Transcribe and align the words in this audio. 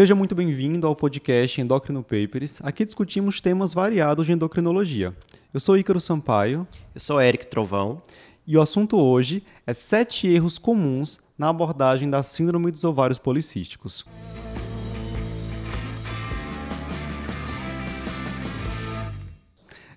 Seja 0.00 0.14
muito 0.14 0.34
bem-vindo 0.34 0.86
ao 0.86 0.96
podcast 0.96 1.60
Endocrino 1.60 2.02
Papers. 2.02 2.58
Aqui 2.62 2.86
discutimos 2.86 3.38
temas 3.38 3.74
variados 3.74 4.24
de 4.24 4.32
endocrinologia. 4.32 5.14
Eu 5.52 5.60
sou 5.60 5.76
Ícaro 5.76 6.00
Sampaio. 6.00 6.66
Eu 6.94 7.00
sou 7.02 7.20
Eric 7.20 7.46
Trovão. 7.48 8.00
E 8.46 8.56
o 8.56 8.62
assunto 8.62 8.96
hoje 8.96 9.42
é 9.66 9.74
sete 9.74 10.26
erros 10.26 10.56
comuns 10.56 11.20
na 11.36 11.50
abordagem 11.50 12.08
da 12.08 12.22
síndrome 12.22 12.70
dos 12.70 12.82
ovários 12.82 13.18
policísticos. 13.18 14.06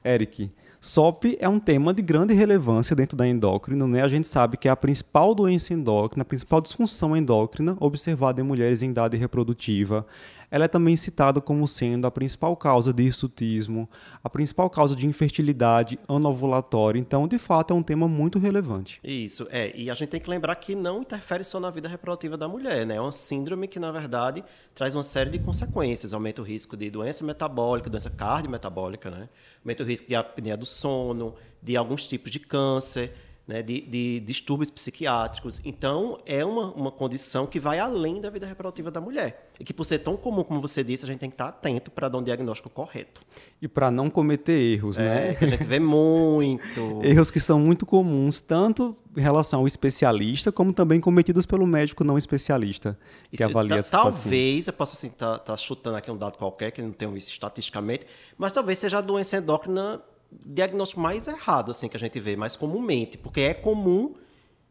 Eric, 0.03 0.51
SOP 0.85 1.37
é 1.39 1.47
um 1.47 1.59
tema 1.59 1.93
de 1.93 2.01
grande 2.01 2.33
relevância 2.33 2.93
dentro 2.93 3.15
da 3.15 3.25
endócrina, 3.25 3.87
né? 3.87 4.01
A 4.01 4.07
gente 4.09 4.27
sabe 4.27 4.57
que 4.57 4.67
é 4.67 4.71
a 4.71 4.75
principal 4.75 5.33
doença 5.33 5.73
endócrina, 5.73 6.23
a 6.23 6.25
principal 6.25 6.59
disfunção 6.59 7.15
endócrina 7.15 7.77
observada 7.79 8.41
em 8.41 8.43
mulheres 8.43 8.83
em 8.83 8.89
idade 8.89 9.15
reprodutiva. 9.15 10.05
Ela 10.53 10.65
é 10.65 10.67
também 10.67 10.95
citada 10.95 11.41
como 11.41 11.67
sendo 11.67 12.05
a 12.05 12.11
principal 12.11 12.55
causa 12.55 12.93
de 12.93 13.01
hirsutismo, 13.01 13.89
a 14.23 14.29
principal 14.29 14.69
causa 14.69 14.95
de 14.95 15.07
infertilidade 15.07 15.97
anovulatória. 16.07 16.99
Então, 16.99 17.27
de 17.27 17.39
fato, 17.39 17.73
é 17.73 17.75
um 17.75 17.81
tema 17.81 18.07
muito 18.07 18.37
relevante. 18.37 18.99
Isso, 19.03 19.47
é. 19.49 19.75
E 19.75 19.89
a 19.89 19.95
gente 19.95 20.09
tem 20.09 20.19
que 20.19 20.29
lembrar 20.29 20.55
que 20.57 20.75
não 20.75 21.01
interfere 21.01 21.43
só 21.43 21.59
na 21.59 21.71
vida 21.71 21.89
reprodutiva 21.89 22.37
da 22.37 22.47
mulher, 22.47 22.85
né? 22.85 22.97
É 22.97 23.01
uma 23.01 23.11
síndrome 23.11 23.67
que, 23.67 23.79
na 23.79 23.91
verdade, 23.91 24.43
traz 24.75 24.93
uma 24.93 25.01
série 25.01 25.31
de 25.31 25.39
consequências. 25.39 26.13
Aumenta 26.13 26.39
o 26.39 26.45
risco 26.45 26.77
de 26.77 26.87
doença 26.91 27.25
metabólica, 27.25 27.89
doença 27.89 28.11
cardiometabólica, 28.11 29.09
né? 29.09 29.29
Aumenta 29.65 29.81
o 29.81 29.85
risco 29.87 30.07
de 30.07 30.13
apneia 30.13 30.55
do 30.55 30.67
sono, 30.67 31.33
de 31.63 31.75
alguns 31.75 32.05
tipos 32.05 32.29
de 32.29 32.39
câncer 32.39 33.11
né, 33.47 33.61
de, 33.61 33.81
de, 33.81 34.19
distúrbios 34.21 34.69
psiquiátricos. 34.69 35.61
Então, 35.65 36.17
é 36.25 36.45
uma, 36.45 36.71
uma 36.73 36.91
condição 36.91 37.45
que 37.45 37.59
vai 37.59 37.77
além 37.77 38.21
da 38.21 38.29
vida 38.29 38.45
reprodutiva 38.45 38.89
da 38.89 39.01
mulher. 39.01 39.51
E 39.59 39.63
que, 39.63 39.73
por 39.73 39.83
ser 39.83 39.99
tão 39.99 40.15
comum, 40.15 40.43
como 40.43 40.61
você 40.61 40.83
disse, 40.83 41.03
a 41.03 41.07
gente 41.07 41.19
tem 41.19 41.29
que 41.29 41.35
estar 41.35 41.49
atento 41.49 41.91
para 41.91 42.07
dar 42.07 42.17
um 42.17 42.23
diagnóstico 42.23 42.69
correto. 42.69 43.21
E 43.61 43.67
para 43.67 43.91
não 43.91 44.09
cometer 44.09 44.53
erros, 44.53 44.97
é, 44.97 45.03
né? 45.03 45.35
Que 45.35 45.45
a 45.45 45.47
gente 45.47 45.63
vê 45.65 45.79
muito. 45.79 47.01
erros 47.03 47.29
que 47.29 47.39
são 47.39 47.59
muito 47.59 47.85
comuns, 47.85 48.39
tanto 48.39 48.95
em 49.15 49.21
relação 49.21 49.59
ao 49.59 49.67
especialista, 49.67 50.51
como 50.51 50.73
também 50.73 50.99
cometidos 50.99 51.45
pelo 51.45 51.67
médico 51.67 52.03
não 52.03 52.17
especialista, 52.17 52.97
que 53.29 53.35
isso, 53.35 53.43
avalia 53.43 53.77
esses 53.77 53.91
Talvez, 53.91 54.15
pacientes. 54.23 54.67
eu 54.67 54.73
possa 54.73 54.95
assim, 54.95 55.07
estar 55.07 55.37
tá, 55.37 55.39
tá 55.39 55.57
chutando 55.57 55.97
aqui 55.97 56.09
um 56.09 56.17
dado 56.17 56.37
qualquer, 56.37 56.71
que 56.71 56.81
não 56.81 56.91
tenho 56.91 57.15
isso 57.15 57.29
estatisticamente, 57.29 58.07
mas 58.37 58.51
talvez 58.51 58.79
seja 58.79 58.97
a 58.97 59.01
doença 59.01 59.37
endócrina 59.37 60.01
diagnóstico 60.45 61.01
mais 61.01 61.27
errado 61.27 61.71
assim 61.71 61.87
que 61.87 61.97
a 61.97 61.99
gente 61.99 62.19
vê 62.19 62.35
mais 62.35 62.55
comumente, 62.55 63.17
porque 63.17 63.41
é 63.41 63.53
comum, 63.53 64.13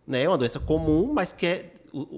né, 0.06 0.22
é 0.22 0.28
uma 0.28 0.38
doença 0.38 0.60
comum, 0.60 1.12
mas 1.12 1.32
que 1.32 1.46
é 1.46 1.72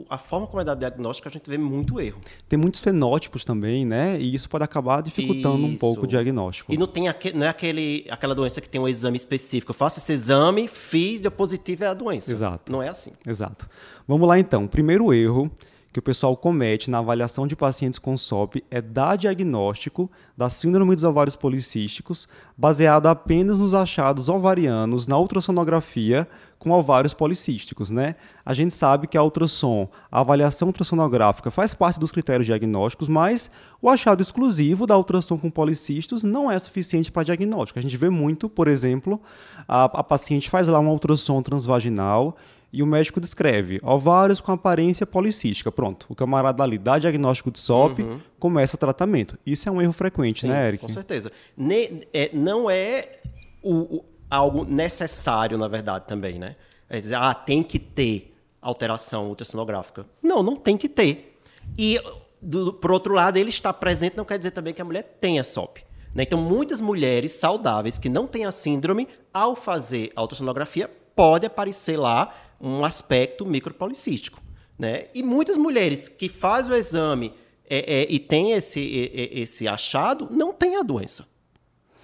a 0.08 0.16
forma 0.16 0.46
como 0.46 0.60
é 0.60 0.64
dado 0.64 0.78
diagnóstico, 0.78 1.28
a 1.28 1.30
gente 1.30 1.48
vê 1.50 1.58
muito 1.58 2.00
erro. 2.00 2.20
Tem 2.48 2.56
muitos 2.56 2.80
fenótipos 2.80 3.44
também, 3.44 3.84
né? 3.84 4.16
E 4.20 4.34
isso 4.34 4.48
pode 4.48 4.62
acabar 4.62 5.02
dificultando 5.02 5.66
isso. 5.66 5.74
um 5.74 5.76
pouco 5.76 6.04
o 6.04 6.06
diagnóstico. 6.06 6.72
E 6.72 6.78
não 6.78 6.86
tem 6.86 7.08
aquele, 7.08 7.36
não 7.36 7.46
é 7.46 7.48
aquele, 7.48 8.06
aquela 8.08 8.34
doença 8.34 8.60
que 8.60 8.68
tem 8.68 8.80
um 8.80 8.86
exame 8.86 9.16
específico. 9.16 9.70
Eu 9.70 9.74
faço 9.74 9.98
esse 9.98 10.12
exame, 10.12 10.68
fiz, 10.68 11.20
deu 11.20 11.30
positivo, 11.30 11.84
é 11.84 11.88
a 11.88 11.94
doença. 11.94 12.30
Exato. 12.30 12.70
Não 12.70 12.82
é 12.82 12.88
assim. 12.88 13.12
Exato. 13.26 13.68
Vamos 14.06 14.28
lá 14.28 14.38
então. 14.38 14.68
Primeiro 14.68 15.12
erro 15.12 15.50
que 15.94 16.00
o 16.00 16.02
pessoal 16.02 16.36
comete 16.36 16.90
na 16.90 16.98
avaliação 16.98 17.46
de 17.46 17.54
pacientes 17.54 18.00
com 18.00 18.16
SOP 18.16 18.64
é 18.68 18.82
dar 18.82 19.14
diagnóstico 19.14 20.10
da 20.36 20.50
síndrome 20.50 20.92
dos 20.92 21.04
ovários 21.04 21.36
policísticos 21.36 22.26
baseado 22.58 23.06
apenas 23.06 23.60
nos 23.60 23.74
achados 23.74 24.28
ovarianos 24.28 25.06
na 25.06 25.16
ultrassonografia 25.16 26.26
com 26.58 26.72
ovários 26.72 27.14
policísticos, 27.14 27.92
né? 27.92 28.16
A 28.44 28.52
gente 28.52 28.74
sabe 28.74 29.06
que 29.06 29.16
a 29.16 29.22
ultrassom, 29.22 29.88
a 30.10 30.18
avaliação 30.18 30.66
ultrassonográfica 30.66 31.48
faz 31.52 31.74
parte 31.74 32.00
dos 32.00 32.10
critérios 32.10 32.46
diagnósticos, 32.46 33.06
mas 33.06 33.48
o 33.80 33.88
achado 33.88 34.20
exclusivo 34.20 34.88
da 34.88 34.96
ultrassom 34.96 35.38
com 35.38 35.48
policistos 35.48 36.24
não 36.24 36.50
é 36.50 36.58
suficiente 36.58 37.12
para 37.12 37.22
diagnóstico. 37.22 37.78
A 37.78 37.82
gente 37.82 37.96
vê 37.96 38.10
muito, 38.10 38.48
por 38.48 38.66
exemplo, 38.66 39.20
a, 39.68 39.84
a 39.84 40.02
paciente 40.02 40.50
faz 40.50 40.66
lá 40.66 40.80
uma 40.80 40.90
ultrassom 40.90 41.40
transvaginal 41.40 42.36
e 42.74 42.82
o 42.82 42.86
médico 42.86 43.20
descreve 43.20 43.78
ovários 43.84 44.40
com 44.40 44.50
aparência 44.50 45.06
policística. 45.06 45.70
Pronto, 45.70 46.06
o 46.08 46.14
camarada 46.14 46.64
ali 46.64 46.76
dá 46.76 46.98
diagnóstico 46.98 47.52
de 47.52 47.60
SOP, 47.60 48.00
uhum. 48.00 48.20
começa 48.36 48.76
tratamento. 48.76 49.38
Isso 49.46 49.68
é 49.68 49.72
um 49.72 49.80
erro 49.80 49.92
frequente, 49.92 50.40
Sim, 50.40 50.48
né, 50.48 50.68
Eric? 50.68 50.82
Com 50.82 50.88
certeza. 50.88 51.30
Ne 51.56 52.04
é, 52.12 52.30
não 52.32 52.68
é 52.68 53.20
o, 53.62 53.98
o, 53.98 54.04
algo 54.28 54.64
necessário, 54.64 55.56
na 55.56 55.68
verdade, 55.68 56.06
também, 56.08 56.36
né? 56.36 56.56
É 56.90 56.98
dizer, 56.98 57.14
ah, 57.14 57.32
tem 57.32 57.62
que 57.62 57.78
ter 57.78 58.34
alteração 58.60 59.28
ultrassonográfica. 59.28 60.04
Não, 60.20 60.42
não 60.42 60.56
tem 60.56 60.76
que 60.76 60.88
ter. 60.88 61.38
E, 61.78 62.00
do, 62.42 62.72
por 62.72 62.90
outro 62.90 63.14
lado, 63.14 63.36
ele 63.36 63.50
estar 63.50 63.72
presente 63.74 64.16
não 64.16 64.24
quer 64.24 64.36
dizer 64.36 64.50
também 64.50 64.74
que 64.74 64.82
a 64.82 64.84
mulher 64.84 65.16
tenha 65.20 65.44
SOP. 65.44 65.78
Né? 66.12 66.24
Então, 66.24 66.40
muitas 66.40 66.80
mulheres 66.80 67.30
saudáveis 67.32 67.98
que 67.98 68.08
não 68.08 68.26
têm 68.26 68.44
a 68.44 68.50
síndrome, 68.50 69.06
ao 69.32 69.54
fazer 69.54 70.10
a 70.16 70.22
ultrassonografia, 70.22 70.90
pode 71.14 71.46
aparecer 71.46 71.98
lá 71.98 72.34
um 72.60 72.84
aspecto 72.84 73.44
micropolicístico. 73.44 74.42
Né? 74.78 75.06
E 75.14 75.22
muitas 75.22 75.56
mulheres 75.56 76.08
que 76.08 76.28
fazem 76.28 76.72
o 76.72 76.76
exame 76.76 77.32
é, 77.68 78.02
é, 78.02 78.06
e 78.10 78.18
têm 78.18 78.52
esse, 78.52 79.10
é, 79.14 79.38
esse 79.40 79.66
achado, 79.68 80.28
não 80.30 80.52
têm 80.52 80.76
a 80.76 80.82
doença. 80.82 81.26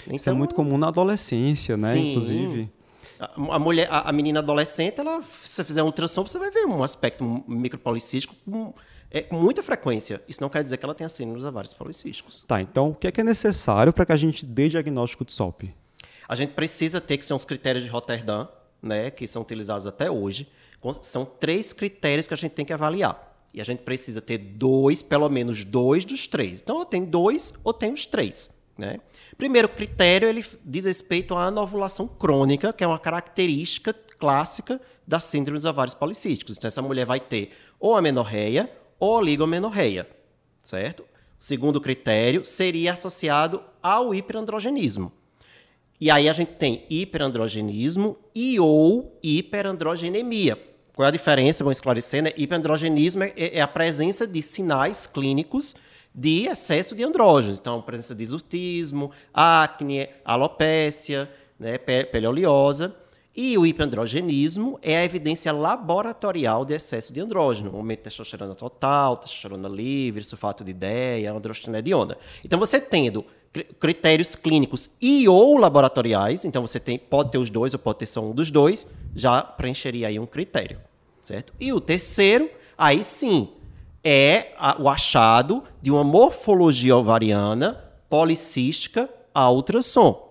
Então, 0.02 0.16
Isso 0.16 0.28
é 0.28 0.32
então, 0.32 0.38
muito 0.38 0.54
comum 0.54 0.78
na 0.78 0.88
adolescência, 0.88 1.76
né? 1.76 1.92
Sim. 1.92 2.10
Inclusive. 2.10 2.70
A, 3.18 3.58
mulher, 3.58 3.86
a, 3.90 4.08
a, 4.08 4.12
menina 4.12 4.40
adolescente, 4.40 4.98
ela, 4.98 5.20
se 5.22 5.48
você 5.48 5.64
fizer 5.64 5.82
um 5.82 5.86
ultrassom, 5.86 6.22
você 6.26 6.38
vai 6.38 6.50
ver 6.50 6.64
um 6.64 6.82
aspecto 6.82 7.22
micropolicístico 7.46 8.34
com, 8.50 8.72
é, 9.10 9.20
com 9.20 9.36
muita 9.36 9.62
frequência. 9.62 10.22
Isso 10.26 10.40
não 10.40 10.48
quer 10.48 10.62
dizer 10.62 10.78
que 10.78 10.84
ela 10.86 10.94
tenha 10.94 11.08
síndrome 11.08 11.36
dos 11.36 11.44
ovários 11.44 11.74
policísticos. 11.74 12.44
Tá, 12.48 12.62
então 12.62 12.90
o 12.90 12.94
que 12.94 13.06
é, 13.06 13.12
que 13.12 13.20
é 13.20 13.24
necessário 13.24 13.92
para 13.92 14.06
que 14.06 14.12
a 14.12 14.16
gente 14.16 14.46
dê 14.46 14.70
diagnóstico 14.70 15.22
de 15.22 15.32
SOP? 15.32 15.64
A 16.26 16.34
gente 16.34 16.54
precisa 16.54 16.98
ter 16.98 17.18
que 17.18 17.26
ser 17.26 17.34
os 17.34 17.44
critérios 17.44 17.84
de 17.84 17.90
Rotterdam, 17.90 18.48
né, 18.82 19.10
que 19.10 19.26
são 19.26 19.42
utilizados 19.42 19.86
até 19.86 20.10
hoje, 20.10 20.48
são 21.02 21.24
três 21.24 21.72
critérios 21.72 22.26
que 22.26 22.34
a 22.34 22.36
gente 22.36 22.52
tem 22.52 22.64
que 22.64 22.72
avaliar. 22.72 23.28
E 23.52 23.60
a 23.60 23.64
gente 23.64 23.80
precisa 23.80 24.20
ter 24.20 24.38
dois, 24.38 25.02
pelo 25.02 25.28
menos 25.28 25.64
dois 25.64 26.04
dos 26.04 26.26
três. 26.26 26.60
Então, 26.60 26.78
eu 26.78 26.84
tenho 26.84 27.06
dois 27.06 27.52
ou 27.64 27.72
tenho 27.72 27.94
os 27.94 28.06
três. 28.06 28.50
Né? 28.78 29.00
Primeiro 29.36 29.68
critério, 29.68 30.28
ele 30.28 30.44
diz 30.64 30.84
respeito 30.84 31.34
à 31.34 31.46
anovulação 31.46 32.06
crônica, 32.06 32.72
que 32.72 32.84
é 32.84 32.86
uma 32.86 32.98
característica 32.98 33.92
clássica 33.92 34.80
da 35.06 35.18
síndrome 35.18 35.58
dos 35.58 35.64
ovários 35.64 35.94
policísticos. 35.94 36.56
Então, 36.56 36.68
essa 36.68 36.80
mulher 36.80 37.04
vai 37.04 37.20
ter 37.20 37.50
ou 37.78 37.96
amenorreia 37.96 38.70
ou 38.98 39.16
oligomenorreia, 39.16 40.08
certo? 40.62 41.00
O 41.02 41.44
segundo 41.44 41.80
critério 41.80 42.44
seria 42.44 42.92
associado 42.92 43.62
ao 43.82 44.14
hiperandrogenismo. 44.14 45.12
E 46.00 46.10
aí 46.10 46.28
a 46.28 46.32
gente 46.32 46.52
tem 46.52 46.86
hiperandrogenismo 46.88 48.16
e 48.34 48.58
ou 48.58 49.18
hiperandrogenemia. 49.22 50.58
Qual 50.94 51.04
é 51.04 51.08
a 51.08 51.12
diferença? 51.12 51.62
Vamos 51.62 51.76
esclarecer, 51.76 52.22
né? 52.22 52.32
Hiperandrogenismo 52.36 53.22
é, 53.24 53.32
é 53.36 53.60
a 53.60 53.68
presença 53.68 54.26
de 54.26 54.40
sinais 54.42 55.06
clínicos 55.06 55.76
de 56.14 56.48
excesso 56.48 56.94
de 56.94 57.04
andrógenos. 57.04 57.58
Então, 57.58 57.82
presença 57.82 58.14
de 58.14 58.22
exotismo, 58.22 59.10
acne, 59.32 60.08
alopécia, 60.24 61.30
né, 61.58 61.76
pele 61.78 62.26
oleosa. 62.26 62.96
E 63.36 63.56
o 63.56 63.64
hiperandrogenismo 63.64 64.78
é 64.82 64.98
a 64.98 65.04
evidência 65.04 65.52
laboratorial 65.52 66.64
de 66.64 66.74
excesso 66.74 67.12
de 67.12 67.20
andrógeno, 67.20 67.76
aumento 67.76 67.98
de 67.98 68.04
testosterona 68.04 68.54
total, 68.54 69.16
testosterona 69.16 69.68
livre, 69.68 70.24
sulfato 70.24 70.64
de 70.64 70.72
ideia, 70.72 71.32
androstenediona. 71.32 72.16
Então, 72.44 72.58
você 72.58 72.80
tendo 72.80 73.24
critérios 73.78 74.36
clínicos 74.36 74.90
e 75.00 75.28
ou 75.28 75.58
laboratoriais, 75.58 76.44
então 76.44 76.66
você 76.66 76.78
tem, 76.78 76.98
pode 76.98 77.32
ter 77.32 77.38
os 77.38 77.50
dois 77.50 77.74
ou 77.74 77.80
pode 77.80 77.98
ter 77.98 78.06
só 78.06 78.22
um 78.22 78.32
dos 78.32 78.50
dois, 78.50 78.86
já 79.14 79.42
preencheria 79.42 80.08
aí 80.08 80.18
um 80.18 80.26
critério, 80.26 80.80
certo? 81.22 81.52
E 81.58 81.72
o 81.72 81.80
terceiro, 81.80 82.48
aí 82.78 83.02
sim, 83.02 83.48
é 84.04 84.52
a, 84.56 84.80
o 84.80 84.88
achado 84.88 85.64
de 85.82 85.90
uma 85.90 86.04
morfologia 86.04 86.96
ovariana 86.96 87.82
policística 88.08 89.10
a 89.34 89.50
ultrassom 89.50 90.29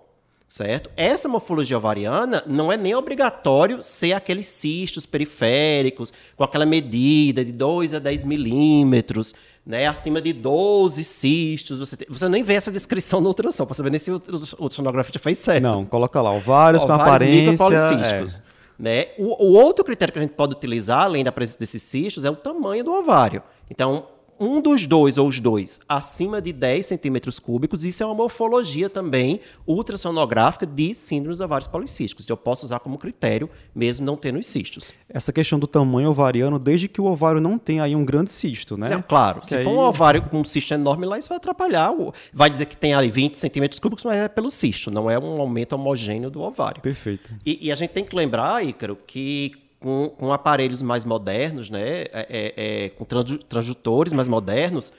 certo? 0.49 0.89
Essa 0.97 1.29
morfologia 1.29 1.77
ovariana 1.77 2.43
não 2.47 2.73
é 2.73 2.75
nem 2.75 2.95
obrigatório 2.95 3.83
ser 3.83 4.13
aqueles 4.13 4.47
cistos 4.47 5.05
periféricos 5.05 6.11
com 6.35 6.43
aquela 6.43 6.65
medida 6.65 7.45
de 7.45 7.51
2 7.51 7.93
a 7.93 7.99
10 7.99 8.23
milímetros, 8.23 9.35
né? 9.63 9.87
Acima 9.87 10.19
de 10.19 10.33
12 10.33 11.03
cistos. 11.03 11.77
Você, 11.77 11.95
tem, 11.95 12.07
você 12.09 12.27
nem 12.27 12.41
vê 12.41 12.55
essa 12.55 12.71
descrição 12.71 13.21
no 13.21 13.27
ultrassom, 13.27 13.63
para 13.63 13.75
saber 13.75 13.91
nem 13.91 13.99
se 13.99 14.09
o 14.09 14.15
ultrassonografia 14.15 15.13
já 15.13 15.19
fez 15.19 15.37
certo. 15.37 15.63
Não, 15.63 15.85
coloca 15.85 16.19
lá, 16.19 16.31
ovários, 16.31 16.83
com 16.83 16.91
aparência... 16.91 17.63
É. 17.63 18.49
Né? 18.79 19.07
O, 19.19 19.45
o 19.45 19.53
outro 19.53 19.83
critério 19.83 20.11
que 20.11 20.17
a 20.17 20.21
gente 20.21 20.33
pode 20.33 20.53
utilizar, 20.55 21.03
além 21.03 21.21
da 21.21 21.33
presença 21.33 21.59
desses 21.59 21.83
cistos, 21.83 22.23
é 22.23 22.29
o 22.29 22.35
tamanho 22.35 22.83
do 22.83 22.93
ovário. 22.93 23.43
Então, 23.69 24.07
um 24.39 24.61
dos 24.61 24.85
dois 24.87 25.17
ou 25.17 25.27
os 25.27 25.39
dois 25.39 25.79
acima 25.87 26.41
de 26.41 26.53
10 26.53 26.85
centímetros 26.85 27.39
cúbicos, 27.39 27.83
isso 27.83 28.01
é 28.01 28.05
uma 28.05 28.15
morfologia 28.15 28.89
também 28.89 29.39
ultrassonográfica 29.67 30.65
de 30.65 30.93
síndromes 30.93 31.39
ovários 31.41 31.67
policísticos. 31.67 32.27
Eu 32.29 32.37
posso 32.37 32.65
usar 32.65 32.79
como 32.79 32.97
critério, 32.97 33.49
mesmo 33.73 34.05
não 34.05 34.15
tendo 34.15 34.39
os 34.39 34.45
cistos. 34.47 34.93
Essa 35.09 35.33
questão 35.33 35.57
do 35.59 35.67
tamanho 35.67 36.09
ovariano, 36.09 36.59
desde 36.59 36.87
que 36.87 37.01
o 37.01 37.05
ovário 37.05 37.41
não 37.41 37.57
tenha 37.57 37.83
aí 37.83 37.95
um 37.95 38.05
grande 38.05 38.29
cisto, 38.29 38.77
né? 38.77 38.93
É, 38.93 39.01
claro, 39.01 39.41
se 39.43 39.55
Que 39.57 39.63
for 39.63 39.69
aí- 39.71 39.75
um 39.75 39.79
ovário 39.79 40.21
com 40.21 40.39
um 40.39 40.43
cisto 40.43 40.73
enorme 40.73 41.05
lá, 41.05 41.17
isso 41.17 41.29
vai 41.29 41.37
atrapalhar. 41.37 41.89
Vai 42.33 42.49
dizer 42.49 42.65
que 42.65 42.77
tem 42.77 42.93
ali 42.93 43.09
20 43.09 43.35
centímetros 43.37 43.79
cúbicos, 43.79 44.03
mas 44.05 44.17
é 44.17 44.27
pelo 44.27 44.49
cisto, 44.49 44.91
não 44.91 45.09
é 45.09 45.17
um 45.17 45.39
aumento 45.41 45.73
homogêneo 45.73 46.29
do 46.29 46.41
ovário. 46.41 46.81
Perfeito. 46.81 47.29
E, 47.45 47.67
e 47.67 47.71
a 47.71 47.75
gente 47.75 47.91
tem 47.91 48.03
que 48.03 48.15
lembrar, 48.15 48.63
Ícaro, 48.65 48.97
que 49.07 49.53
com, 49.79 50.09
com 50.17 50.33
aparelhos 50.33 50.81
mais 50.81 51.05
modernos, 51.05 51.69
né, 51.69 52.01
é- 52.01 52.07
é- 52.13 52.53
é, 52.85 52.89
com 52.89 53.05
transdutores 53.05 54.11
mais 54.13 54.27
modernos, 54.27 54.91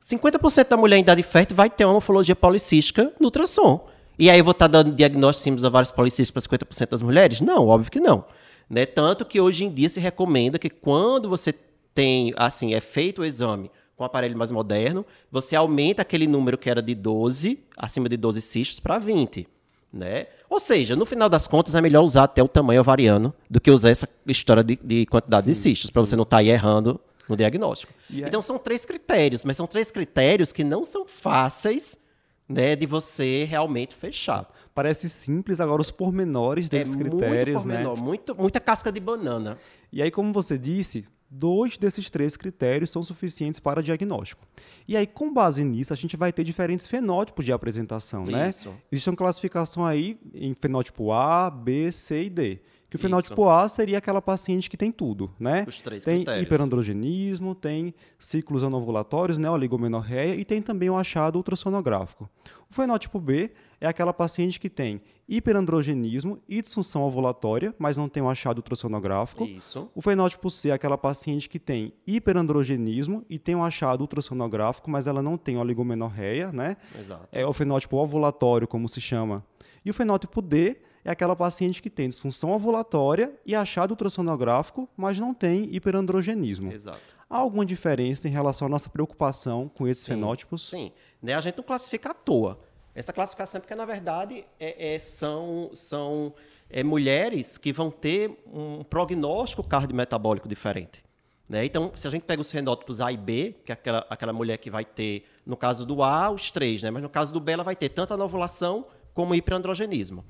50% 0.00 0.68
da 0.68 0.76
mulher 0.76 0.98
em 0.98 1.00
idade 1.00 1.22
fértil 1.22 1.56
vai 1.56 1.70
ter 1.70 1.84
uma 1.84 1.94
morfologia 1.94 2.36
policística 2.36 3.12
no 3.18 3.26
ultrassom. 3.26 3.88
E 4.18 4.30
aí 4.30 4.38
eu 4.38 4.44
vou 4.44 4.52
estar 4.52 4.66
dando 4.66 4.92
diagnóstico 4.92 5.40
de 5.40 5.44
síndromes 5.44 5.64
ovários 5.64 5.90
policísticos 5.90 6.46
para 6.46 6.58
50% 6.58 6.90
das 6.90 7.02
mulheres? 7.02 7.40
Não, 7.40 7.66
óbvio 7.66 7.90
que 7.90 8.00
não. 8.00 8.24
Né? 8.68 8.86
Tanto 8.86 9.24
que 9.24 9.40
hoje 9.40 9.64
em 9.64 9.70
dia 9.70 9.88
se 9.88 10.00
recomenda 10.00 10.58
que 10.58 10.70
quando 10.70 11.28
você 11.28 11.54
tem, 11.94 12.32
assim, 12.36 12.74
é 12.74 12.80
feito 12.80 13.22
o 13.22 13.24
exame 13.24 13.70
com 13.96 14.04
um 14.04 14.06
aparelho 14.06 14.36
mais 14.36 14.52
moderno, 14.52 15.04
você 15.30 15.56
aumenta 15.56 16.02
aquele 16.02 16.26
número 16.26 16.58
que 16.58 16.68
era 16.68 16.82
de 16.82 16.94
12, 16.94 17.58
acima 17.76 18.08
de 18.08 18.16
12 18.16 18.40
cistos, 18.42 18.78
para 18.78 18.98
20. 18.98 19.46
Né? 19.96 20.26
Ou 20.50 20.60
seja, 20.60 20.94
no 20.94 21.06
final 21.06 21.26
das 21.28 21.46
contas, 21.46 21.74
é 21.74 21.80
melhor 21.80 22.02
usar 22.02 22.24
até 22.24 22.42
o 22.42 22.48
tamanho 22.48 22.80
ovariano 22.82 23.32
do 23.48 23.58
que 23.58 23.70
usar 23.70 23.88
essa 23.88 24.06
história 24.26 24.62
de, 24.62 24.76
de 24.82 25.06
quantidade 25.06 25.46
de 25.46 25.54
cistos, 25.54 25.88
para 25.88 26.00
você 26.02 26.14
não 26.14 26.22
estar 26.22 26.36
aí 26.38 26.50
errando 26.50 27.00
no 27.26 27.34
diagnóstico. 27.34 27.94
E 28.10 28.22
é- 28.22 28.28
Então, 28.28 28.42
são 28.42 28.58
três 28.58 28.84
critérios, 28.84 29.42
mas 29.42 29.56
são 29.56 29.66
três 29.66 29.90
critérios 29.90 30.52
que 30.52 30.62
não 30.62 30.84
são 30.84 31.06
fáceis 31.08 31.98
né, 32.46 32.76
de 32.76 32.84
você 32.86 33.44
realmente 33.44 33.94
fechar. 33.94 34.46
Parece 34.74 35.08
simples, 35.08 35.60
agora 35.60 35.80
os 35.80 35.90
pormenores 35.90 36.68
desses 36.68 36.94
é 36.94 36.98
critérios, 36.98 37.64
muito 37.64 37.68
né? 37.68 37.82
pormenor, 37.82 38.04
muito, 38.04 38.38
muita 38.38 38.60
casca 38.60 38.92
de 38.92 39.00
banana. 39.00 39.56
E 39.90 40.02
aí, 40.02 40.10
como 40.10 40.30
você 40.32 40.58
disse, 40.58 41.06
dois 41.30 41.76
desses 41.76 42.08
três 42.10 42.36
critérios 42.36 42.90
são 42.90 43.02
suficientes 43.02 43.60
para 43.60 43.82
diagnóstico. 43.82 44.46
E 44.86 44.96
aí, 44.96 45.06
com 45.06 45.32
base 45.32 45.64
nisso, 45.64 45.92
a 45.92 45.96
gente 45.96 46.16
vai 46.16 46.32
ter 46.32 46.44
diferentes 46.44 46.86
fenótipos 46.86 47.44
de 47.44 47.52
apresentação, 47.52 48.24
né? 48.24 48.48
Isso. 48.48 48.74
Existe 48.90 49.10
uma 49.10 49.16
classificação 49.16 49.84
aí 49.84 50.18
em 50.34 50.54
fenótipo 50.54 51.12
A, 51.12 51.50
B, 51.50 51.90
C 51.92 52.24
e 52.24 52.30
D. 52.30 52.60
Que 52.88 52.94
o 52.94 52.98
Isso. 52.98 53.02
fenótipo 53.02 53.48
A 53.48 53.68
seria 53.68 53.98
aquela 53.98 54.22
paciente 54.22 54.70
que 54.70 54.76
tem 54.76 54.92
tudo, 54.92 55.30
né? 55.40 55.64
Os 55.66 55.82
três 55.82 56.04
tem 56.04 56.18
critérios. 56.18 56.46
hiperandrogenismo, 56.46 57.54
tem 57.54 57.92
ciclos 58.18 58.62
anovulatórios, 58.62 59.38
né, 59.38 59.50
oligomenorreia, 59.50 60.36
e 60.36 60.44
tem 60.44 60.62
também 60.62 60.88
o 60.88 60.96
achado 60.96 61.36
ultrassonográfico. 61.36 62.30
O 62.70 62.74
fenótipo 62.74 63.18
B 63.18 63.50
é 63.80 63.86
aquela 63.88 64.12
paciente 64.12 64.60
que 64.60 64.70
tem 64.70 65.00
hiperandrogenismo 65.28 66.40
e 66.48 66.62
disfunção 66.62 67.02
ovulatória, 67.02 67.74
mas 67.78 67.96
não 67.96 68.08
tem 68.08 68.22
o 68.22 68.28
achado 68.28 68.58
ultrassonográfico. 68.58 69.44
Isso. 69.44 69.90
O 69.94 70.00
fenótipo 70.00 70.50
C 70.50 70.70
é 70.70 70.72
aquela 70.72 70.96
paciente 70.96 71.48
que 71.48 71.58
tem 71.58 71.92
hiperandrogenismo 72.06 73.24
e 73.28 73.38
tem 73.38 73.54
um 73.54 73.64
achado 73.64 74.02
ultrassonográfico, 74.02 74.90
mas 74.90 75.06
ela 75.06 75.22
não 75.22 75.36
tem 75.36 75.56
oligomenorreia, 75.58 76.52
né? 76.52 76.76
Exato. 76.98 77.28
É 77.32 77.44
o 77.44 77.52
fenótipo 77.52 77.96
ovulatório, 77.96 78.68
como 78.68 78.88
se 78.88 79.00
chama. 79.00 79.44
E 79.84 79.90
o 79.90 79.94
fenótipo 79.94 80.40
D 80.42 80.78
é 81.06 81.12
aquela 81.12 81.36
paciente 81.36 81.80
que 81.80 81.88
tem 81.88 82.08
disfunção 82.08 82.50
ovulatória 82.50 83.32
e 83.46 83.54
achado 83.54 83.92
ultrassonográfico, 83.92 84.88
mas 84.96 85.20
não 85.20 85.32
tem 85.32 85.72
hiperandrogenismo. 85.72 86.72
Exato. 86.72 86.98
Há 87.30 87.38
alguma 87.38 87.64
diferença 87.64 88.26
em 88.26 88.32
relação 88.32 88.66
à 88.66 88.68
nossa 88.68 88.90
preocupação 88.90 89.68
com 89.68 89.86
esses 89.86 90.02
Sim, 90.02 90.14
fenótipos? 90.14 90.68
Sim. 90.68 90.90
Né, 91.22 91.34
a 91.34 91.40
gente 91.40 91.56
não 91.56 91.62
classifica 91.62 92.10
à 92.10 92.14
toa. 92.14 92.58
Essa 92.92 93.12
classificação 93.12 93.58
é 93.58 93.60
porque, 93.60 93.74
na 93.76 93.84
verdade, 93.84 94.44
é- 94.58 94.94
é- 94.94 94.98
são, 94.98 95.70
são 95.74 96.34
é, 96.68 96.82
mulheres 96.82 97.56
que 97.56 97.72
vão 97.72 97.88
ter 97.88 98.42
um 98.52 98.82
prognóstico 98.82 99.62
cardiometabólico 99.62 100.48
diferente. 100.48 101.04
Né? 101.48 101.64
Então, 101.64 101.92
se 101.94 102.08
a 102.08 102.10
gente 102.10 102.24
pega 102.24 102.42
os 102.42 102.50
fenótipos 102.50 103.00
A 103.00 103.12
e 103.12 103.16
B, 103.16 103.54
que 103.64 103.70
é 103.70 103.74
aquela, 103.74 104.04
aquela 104.10 104.32
mulher 104.32 104.56
que 104.58 104.68
vai 104.68 104.84
ter, 104.84 105.24
no 105.46 105.56
caso 105.56 105.86
do 105.86 106.02
A, 106.02 106.28
os 106.30 106.50
três, 106.50 106.82
né? 106.82 106.90
mas 106.90 107.00
no 107.00 107.08
caso 107.08 107.32
do 107.32 107.38
B, 107.38 107.52
ela 107.52 107.62
vai 107.62 107.76
ter 107.76 107.90
tanto 107.90 108.12
a 108.12 108.24
ovulação 108.24 108.84
como 109.14 109.32
o 109.32 109.34
hiperandrogenismo. 109.36 110.24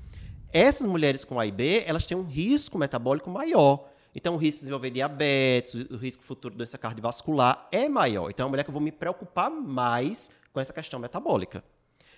Essas 0.51 0.87
mulheres 0.87 1.23
com 1.23 1.39
A 1.39 1.45
e 1.45 1.51
B, 1.51 1.83
elas 1.85 2.05
têm 2.05 2.17
um 2.17 2.23
risco 2.23 2.77
metabólico 2.77 3.29
maior. 3.29 3.89
Então, 4.15 4.33
o 4.33 4.37
risco 4.37 4.59
de 4.59 4.61
desenvolver 4.61 4.89
diabetes, 4.89 5.73
o 5.75 5.95
risco 5.95 6.23
futuro 6.23 6.53
de 6.53 6.57
doença 6.57 6.77
cardiovascular 6.77 7.67
é 7.71 7.87
maior. 7.87 8.29
Então, 8.29 8.43
é 8.43 8.45
uma 8.45 8.49
mulher 8.49 8.63
que 8.63 8.69
eu 8.69 8.73
vou 8.73 8.81
me 8.81 8.91
preocupar 8.91 9.51
mais 9.51 10.31
com 10.51 10.59
essa 10.59 10.73
questão 10.73 10.99
metabólica. 10.99 11.63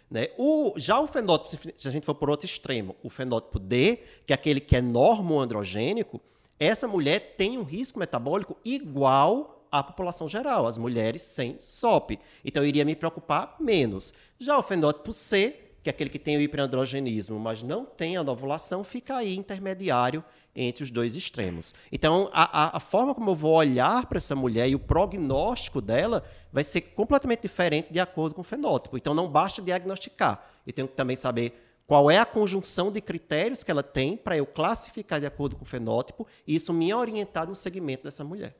Né? 0.10 0.30
O, 0.38 0.74
já 0.78 1.00
o 1.00 1.08
fenótipo, 1.08 1.72
se 1.76 1.88
a 1.88 1.92
gente 1.92 2.06
for 2.06 2.16
por 2.16 2.30
outro 2.30 2.46
extremo, 2.46 2.96
o 3.04 3.10
fenótipo 3.10 3.60
D, 3.60 4.00
que 4.26 4.32
é 4.32 4.36
aquele 4.36 4.60
que 4.60 4.76
é 4.76 4.82
normoandrogênico, 4.82 6.22
essa 6.58 6.88
mulher 6.88 7.36
tem 7.38 7.58
um 7.58 7.64
risco 7.64 8.00
metabólico 8.00 8.58
igual 8.64 9.66
à 9.72 9.84
população 9.84 10.28
geral, 10.28 10.66
as 10.66 10.78
mulheres 10.78 11.22
sem 11.22 11.58
SOP. 11.60 12.18
Então, 12.46 12.64
eu 12.64 12.70
iria 12.70 12.86
me 12.86 12.96
preocupar 12.96 13.56
menos. 13.60 14.14
Já 14.40 14.58
o 14.58 14.64
fenótipo 14.64 15.12
C, 15.12 15.69
que 15.84 15.90
é 15.90 15.92
aquele 15.92 16.10
que 16.10 16.20
tem 16.20 16.36
o 16.38 16.42
hiperandrogenismo, 16.42 17.40
mas 17.40 17.64
não 17.64 17.86
tem 17.86 18.18
a 18.18 18.22
ovulação, 18.22 18.84
fica 18.84 19.16
aí 19.18 19.36
intermediário 19.36 20.24
entre 20.56 20.84
os 20.84 20.90
dois 20.92 21.16
extremos. 21.16 21.74
Então, 21.92 22.30
a, 22.34 22.66
a- 22.66 22.78
a 22.78 22.80
forma 22.80 23.16
como 23.16 23.30
eu 23.30 23.36
vou 23.36 23.54
olhar 23.54 24.06
para 24.08 24.18
essa 24.18 24.36
mulher 24.36 24.68
e 24.68 24.76
o 24.76 24.80
prognóstico 24.80 25.80
dela 25.82 26.24
vai 26.52 26.64
ser 26.64 26.82
completamente 26.82 27.42
diferente 27.42 27.92
de 27.94 28.00
acordo 28.00 28.36
com 28.36 28.42
o 28.42 28.44
fenótipo. 28.44 28.98
Então, 28.98 29.14
não 29.14 29.30
basta 29.30 29.62
diagnosticar. 29.62 30.44
Eu 30.66 30.74
tenho 30.74 30.88
que 30.88 30.96
também 30.96 31.16
saber 31.16 31.66
qual 31.88 32.12
é 32.12 32.18
a 32.20 32.26
conjunção 32.26 32.92
de 32.92 33.02
critérios 33.02 33.64
que 33.64 33.72
ela 33.72 33.82
tem 33.84 34.16
para 34.18 34.38
eu 34.38 34.46
classificar 34.46 35.20
de 35.20 35.26
acordo 35.26 35.56
com 35.56 35.64
o 35.64 35.68
fenótipo 35.68 36.28
e 36.46 36.54
isso 36.56 36.72
me 36.74 36.94
orientar 36.94 37.48
no 37.48 37.56
segmento 37.56 38.04
dessa 38.04 38.24
mulher. 38.24 38.56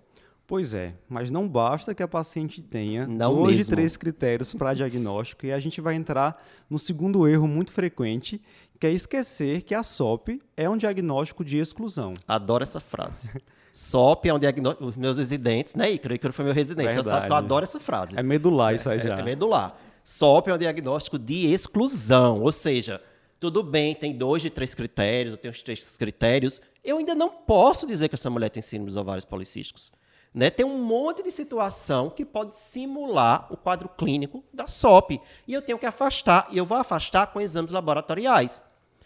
Pois 0.50 0.74
é, 0.74 0.96
mas 1.08 1.30
não 1.30 1.48
basta 1.48 1.94
que 1.94 2.02
a 2.02 2.08
paciente 2.08 2.60
tenha 2.60 3.06
Não 3.06 3.36
dois 3.36 3.56
mesmo. 3.58 3.64
de 3.66 3.70
três 3.70 3.96
critérios 3.96 4.52
para 4.52 4.74
diagnóstico 4.74 5.46
e 5.46 5.52
a 5.54 5.60
gente 5.60 5.80
vai 5.80 5.94
entrar 5.94 6.44
no 6.68 6.80
segundo 6.80 7.28
erro 7.28 7.48
muito 7.48 7.72
frequente, 7.72 8.42
que 8.80 8.88
é 8.88 8.92
esquecer 8.92 9.62
que 9.62 9.76
a 9.76 9.84
SOP 9.84 10.42
é 10.58 10.68
um 10.68 10.76
diagnóstico 10.76 11.46
de 11.46 11.58
exclusão. 11.60 12.16
Adoro 12.28 12.64
essa 12.64 12.80
frase. 12.80 13.30
SOP 13.72 14.26
é 14.26 14.34
um 14.34 14.40
diagnóstico. 14.40 14.86
Os 14.88 14.96
meus 14.98 15.20
residentes, 15.20 15.76
né, 15.76 15.92
Ícaro? 15.92 16.16
Ícaro 16.16 16.34
foi 16.34 16.44
meu 16.46 16.54
residente. 16.56 16.96
Já 16.96 17.04
sabe 17.04 17.04
que 17.04 17.10
eu 17.18 17.22
Verdade. 17.22 17.46
adoro 17.46 17.64
essa 17.64 17.80
frase. 17.80 18.18
É 18.18 18.24
medular 18.24 18.74
isso 18.74 18.90
aí 18.90 18.98
É- 18.98 19.02
já. 19.02 19.20
É 19.20 19.24
medular. 19.24 19.78
SOP 20.04 20.48
é 20.50 20.54
um 20.56 20.58
diagnóstico 20.58 21.20
de 21.20 21.46
exclusão, 21.54 22.42
ou 22.42 22.52
seja, 22.52 23.00
tudo 23.40 23.62
bem, 23.62 23.94
tem 23.94 24.18
dois 24.18 24.42
de 24.42 24.50
três 24.50 24.74
critérios, 24.74 25.34
eu 25.34 25.38
tenho 25.38 25.52
os 25.52 25.62
três 25.62 25.96
critérios, 25.96 26.60
eu 26.84 26.98
ainda 26.98 27.14
não 27.14 27.30
posso 27.30 27.86
dizer 27.86 28.10
que 28.10 28.16
essa 28.16 28.32
mulher 28.32 28.50
tem 28.50 28.64
síndrome 28.64 28.88
dos 28.88 28.98
ovários 28.98 29.26
policísticos. 29.26 29.92
Né? 30.34 30.50
Tem 30.50 30.66
um 30.66 30.84
monte 30.84 31.24
de 31.24 31.32
situação 31.32 32.10
que 32.10 32.24
pode 32.24 32.56
simular 32.56 33.48
o 33.52 33.58
quadro 33.58 33.90
clínico 33.90 34.44
da 34.54 34.68
SOP. 34.68 35.20
E 35.48 35.54
eu 35.54 35.62
tenho 35.62 35.80
que 35.80 35.86
afastar, 35.86 36.48
e 36.52 36.58
eu 36.58 36.66
vou 36.66 36.78
afastar 36.78 37.28
com 37.28 37.42
exames 37.42 37.72
laboratoriais. 37.72 38.62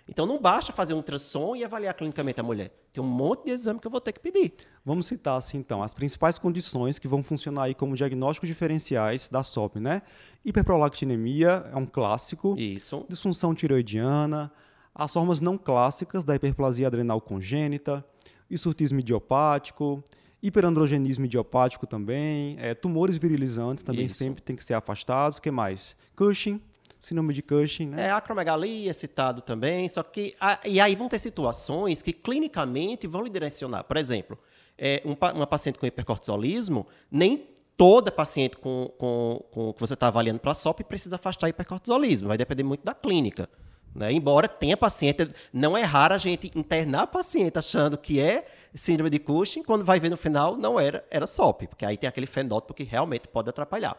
Então 0.07 0.25
não 0.25 0.39
basta 0.39 0.73
fazer 0.73 0.93
um 0.93 0.97
ultrassom 0.97 1.55
e 1.55 1.63
avaliar 1.63 1.93
clinicamente 1.93 2.39
a 2.39 2.43
mulher. 2.43 2.71
Tem 2.91 3.01
um 3.01 3.07
monte 3.07 3.45
de 3.45 3.51
exame 3.51 3.79
que 3.79 3.87
eu 3.87 3.91
vou 3.91 4.01
ter 4.01 4.11
que 4.11 4.19
pedir. 4.19 4.53
Vamos 4.85 5.07
citar 5.07 5.37
assim 5.37 5.57
então 5.57 5.81
as 5.81 5.93
principais 5.93 6.37
condições 6.37 6.99
que 6.99 7.07
vão 7.07 7.23
funcionar 7.23 7.63
aí 7.63 7.73
como 7.73 7.95
diagnósticos 7.95 8.49
diferenciais 8.49 9.29
da 9.29 9.41
SOP, 9.43 9.77
né? 9.77 10.01
Hiperprolactinemia 10.43 11.69
é 11.71 11.77
um 11.77 11.85
clássico. 11.85 12.53
Isso. 12.57 13.05
disfunção 13.07 13.55
tiroidiana, 13.55 14.51
as 14.93 15.13
formas 15.13 15.39
não 15.39 15.57
clássicas 15.57 16.23
da 16.23 16.35
hiperplasia 16.35 16.87
adrenal 16.87 17.21
congênita, 17.21 18.05
hisurtismo 18.49 18.99
idiopático, 18.99 20.03
hiperandrogenismo 20.43 21.25
idiopático 21.25 21.87
também, 21.87 22.55
é, 22.59 22.73
tumores 22.75 23.17
virilizantes 23.17 23.83
também 23.83 24.05
Isso. 24.05 24.17
sempre 24.17 24.41
tem 24.43 24.55
que 24.55 24.63
ser 24.63 24.73
afastados. 24.73 25.37
O 25.37 25.41
que 25.41 25.49
mais? 25.49 25.95
Cushing, 26.15 26.61
síndrome 26.99 27.33
de 27.33 27.41
Cushing, 27.41 27.87
né? 27.87 28.07
É, 28.07 28.11
acromegalia 28.11 28.89
é 28.89 28.93
citado 28.93 29.41
também, 29.41 29.87
só 29.89 30.03
que. 30.03 30.35
a- 30.39 30.59
e 30.65 30.79
aí 30.79 30.95
vão 30.95 31.07
ter 31.09 31.17
situações 31.19 32.01
que 32.01 32.11
clinicamente 32.13 33.07
vão 33.07 33.23
lhe 33.23 33.29
direcionar. 33.29 33.83
Por 33.85 33.97
exemplo, 33.97 34.37
é, 34.77 35.01
um 35.05 35.13
uma 35.35 35.47
paciente 35.47 35.79
com 35.79 35.85
hipercortisolismo, 35.85 36.85
nem 37.09 37.47
toda 37.75 38.11
paciente 38.11 38.55
com, 38.57 38.91
com, 38.97 39.43
com 39.51 39.73
que 39.73 39.79
você 39.79 39.93
está 39.95 40.07
avaliando 40.07 40.39
para 40.39 40.53
SOP 40.53 40.83
precisa 40.83 41.15
afastar 41.15 41.49
hipercortisolismo, 41.49 42.27
vai 42.27 42.37
depender 42.37 42.63
muito 42.63 42.83
da 42.83 42.93
clínica. 42.93 43.49
Né? 43.95 44.11
Embora 44.11 44.47
tenha 44.47 44.75
paciente, 44.75 45.27
não 45.51 45.77
é 45.77 45.83
raro 45.83 46.13
a 46.13 46.17
gente 46.17 46.51
internar 46.55 47.07
paciente 47.07 47.57
achando 47.57 47.97
que 47.97 48.19
é 48.19 48.45
síndrome 48.73 49.09
de 49.09 49.19
Cushing, 49.19 49.63
quando 49.63 49.85
vai 49.85 49.99
ver 49.99 50.09
no 50.09 50.17
final 50.17 50.57
não 50.57 50.79
era, 50.79 51.05
era 51.11 51.27
SOP, 51.27 51.67
porque 51.67 51.85
aí 51.85 51.95
tem 51.95 52.07
aquele 52.07 52.25
fenótipo 52.25 52.73
que 52.73 52.83
realmente 52.83 53.27
pode 53.27 53.49
atrapalhar. 53.49 53.95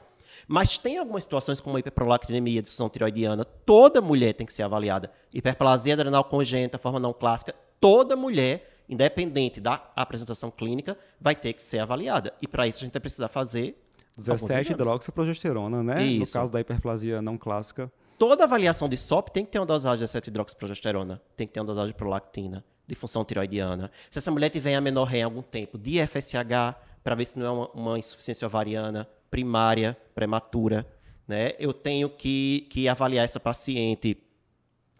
Mas 0.48 0.76
tem 0.76 0.98
algumas 0.98 1.22
situações 1.22 1.60
como 1.60 1.76
a 1.76 1.80
hiperprolactinemia, 1.80 2.60
disfunção 2.60 2.88
tiroidiana, 2.88 3.44
toda 3.44 4.00
mulher 4.00 4.34
tem 4.34 4.46
que 4.46 4.52
ser 4.52 4.64
avaliada. 4.64 5.10
Hiperplasia 5.32 5.94
adrenal 5.94 6.24
congênita, 6.24 6.76
forma 6.76 6.98
não 6.98 7.12
clássica, 7.12 7.54
toda 7.80 8.16
mulher, 8.16 8.82
independente 8.88 9.60
da 9.60 9.80
apresentação 9.94 10.50
clínica, 10.50 10.98
vai 11.20 11.34
ter 11.34 11.52
que 11.52 11.62
ser 11.62 11.78
avaliada. 11.78 12.32
E 12.42 12.48
para 12.48 12.66
isso 12.66 12.78
a 12.78 12.84
gente 12.84 12.92
vai 12.92 13.00
precisar 13.00 13.28
fazer 13.28 13.80
17 14.16 14.72
hidroxiprogesterona, 14.72 15.82
né? 15.82 16.04
Isso. 16.04 16.36
No 16.36 16.40
caso 16.40 16.52
da 16.52 16.60
hiperplasia 16.60 17.22
não 17.22 17.38
clássica. 17.38 17.90
Toda 18.18 18.44
avaliação 18.44 18.88
de 18.88 18.96
SOP 18.96 19.30
tem 19.30 19.44
que 19.44 19.50
ter 19.50 19.58
uma 19.58 19.66
dosagem 19.66 19.98
de 19.98 20.04
17 20.04 20.28
hidroxiprogesterona, 20.28 21.20
tem 21.36 21.46
que 21.46 21.52
ter 21.52 21.60
uma 21.60 21.66
dosagem 21.66 21.88
de 21.88 21.94
prolactina, 21.94 22.64
de 22.86 22.94
função 22.94 23.24
tiroidiana. 23.24 23.90
Se 24.10 24.18
essa 24.18 24.30
mulher 24.30 24.50
tiver 24.50 24.74
amenorreia 24.74 25.22
em 25.22 25.24
algum 25.24 25.42
tempo, 25.42 25.76
de 25.76 26.04
FSH, 26.06 26.76
para 27.02 27.14
ver 27.14 27.24
se 27.24 27.38
não 27.38 27.46
é 27.46 27.50
uma, 27.50 27.70
uma, 27.70 27.98
insuficiência 27.98 28.46
ovariana 28.46 29.08
primária, 29.30 29.96
prematura, 30.14 30.86
né? 31.26 31.52
Eu 31.58 31.72
tenho 31.72 32.08
que, 32.08 32.66
que 32.70 32.88
avaliar 32.88 33.24
essa 33.24 33.40
paciente. 33.40 34.16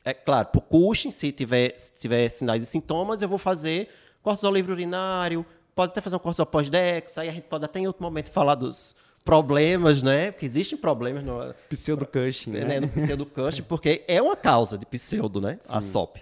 É 0.04 0.12
claro, 0.12 0.48
por 0.48 0.62
Cushing, 0.62 1.10
se 1.10 1.30
tiver, 1.32 1.78
se 1.78 1.92
tiver 1.92 2.28
sinais 2.28 2.62
e 2.62 2.66
sintomas, 2.66 3.22
eu 3.22 3.28
vou 3.28 3.38
fazer 3.38 3.88
cortisol 4.22 4.52
livre 4.52 4.72
urinário, 4.72 5.46
pode 5.74 5.92
até 5.92 6.00
fazer 6.00 6.16
um 6.16 6.18
cortisol 6.18 6.46
pós-dex, 6.46 7.16
aí 7.16 7.28
a 7.28 7.32
gente 7.32 7.44
pode 7.44 7.64
até 7.64 7.78
em 7.78 7.86
outro 7.86 8.02
momento 8.02 8.30
falar 8.30 8.54
dos 8.54 8.96
problemas, 9.24 10.02
né? 10.02 10.30
Porque 10.30 10.46
existem 10.46 10.78
problemas 10.78 11.24
no 11.24 11.54
pseudo-Cushing, 11.70 12.50
né? 12.50 12.64
né? 12.64 12.80
No 12.80 12.88
pseudo-Cushing, 12.88 13.62
porque 13.68 14.04
é 14.06 14.20
uma 14.20 14.36
causa 14.36 14.76
de 14.76 14.84
pseudo, 14.86 15.40
né? 15.40 15.58
Sim. 15.60 15.74
A 15.74 15.80
SOP. 15.80 16.18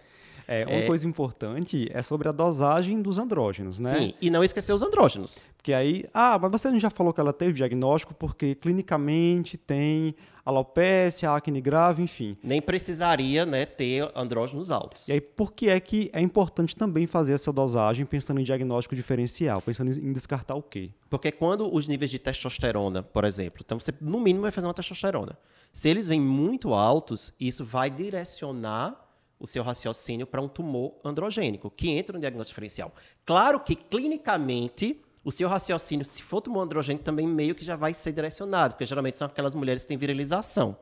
É, 0.46 0.64
uma 0.66 0.78
é... 0.78 0.86
coisa 0.86 1.06
importante 1.06 1.88
é 1.92 2.02
sobre 2.02 2.28
a 2.28 2.32
dosagem 2.32 3.00
dos 3.00 3.18
andrógenos, 3.18 3.78
né? 3.78 3.94
Sim, 3.94 4.14
e 4.20 4.30
não 4.30 4.44
esquecer 4.44 4.72
os 4.72 4.82
andrógenos. 4.82 5.42
Porque 5.56 5.72
aí, 5.72 6.04
ah, 6.12 6.38
mas 6.40 6.50
você 6.50 6.78
já 6.78 6.90
falou 6.90 7.12
que 7.12 7.20
ela 7.20 7.32
teve 7.32 7.52
diagnóstico 7.54 8.14
porque 8.14 8.54
clinicamente 8.54 9.56
tem 9.56 10.14
alopecia, 10.44 11.30
acne 11.30 11.60
grave, 11.60 12.02
enfim. 12.02 12.36
Nem 12.42 12.60
precisaria, 12.60 13.46
né, 13.46 13.64
ter 13.64 14.10
andrógenos 14.14 14.70
altos. 14.70 15.08
E 15.08 15.12
aí, 15.12 15.20
por 15.20 15.52
que 15.52 15.68
é 15.68 15.78
que 15.78 16.10
é 16.12 16.20
importante 16.20 16.74
também 16.74 17.06
fazer 17.06 17.32
essa 17.32 17.52
dosagem 17.52 18.04
pensando 18.04 18.40
em 18.40 18.44
diagnóstico 18.44 18.94
diferencial, 18.94 19.62
pensando 19.62 19.90
em 19.90 20.12
descartar 20.12 20.54
o 20.54 20.62
quê? 20.62 20.90
Porque 21.08 21.30
quando 21.30 21.72
os 21.72 21.86
níveis 21.86 22.10
de 22.10 22.18
testosterona, 22.18 23.02
por 23.02 23.24
exemplo, 23.24 23.60
então 23.64 23.78
você 23.78 23.92
no 24.00 24.20
mínimo 24.20 24.42
vai 24.42 24.50
fazer 24.50 24.66
uma 24.66 24.74
testosterona. 24.74 25.38
Se 25.72 25.88
eles 25.88 26.08
vêm 26.08 26.20
muito 26.20 26.74
altos, 26.74 27.32
isso 27.40 27.64
vai 27.64 27.88
direcionar 27.88 28.98
o 29.38 29.46
seu 29.46 29.62
raciocínio 29.62 30.26
para 30.26 30.40
um 30.40 30.48
tumor 30.48 30.94
androgênico, 31.04 31.68
que 31.70 31.90
entra 31.90 32.12
no 32.12 32.20
diagnóstico 32.20 32.54
diferencial. 32.54 32.92
Claro 33.24 33.58
que 33.58 33.74
clinicamente 33.74 35.00
o 35.24 35.30
seu 35.30 35.48
raciocínio, 35.48 36.04
se 36.04 36.22
for 36.22 36.40
tumor 36.40 36.62
androgênico, 36.62 37.04
também 37.04 37.26
meio 37.26 37.54
que 37.54 37.64
já 37.64 37.76
vai 37.76 37.94
ser 37.94 38.12
direcionado, 38.12 38.74
porque 38.74 38.84
geralmente 38.84 39.18
são 39.18 39.26
aquelas 39.26 39.54
mulheres 39.54 39.82
que 39.82 39.88
têm 39.88 39.96
virilização. 39.96 40.76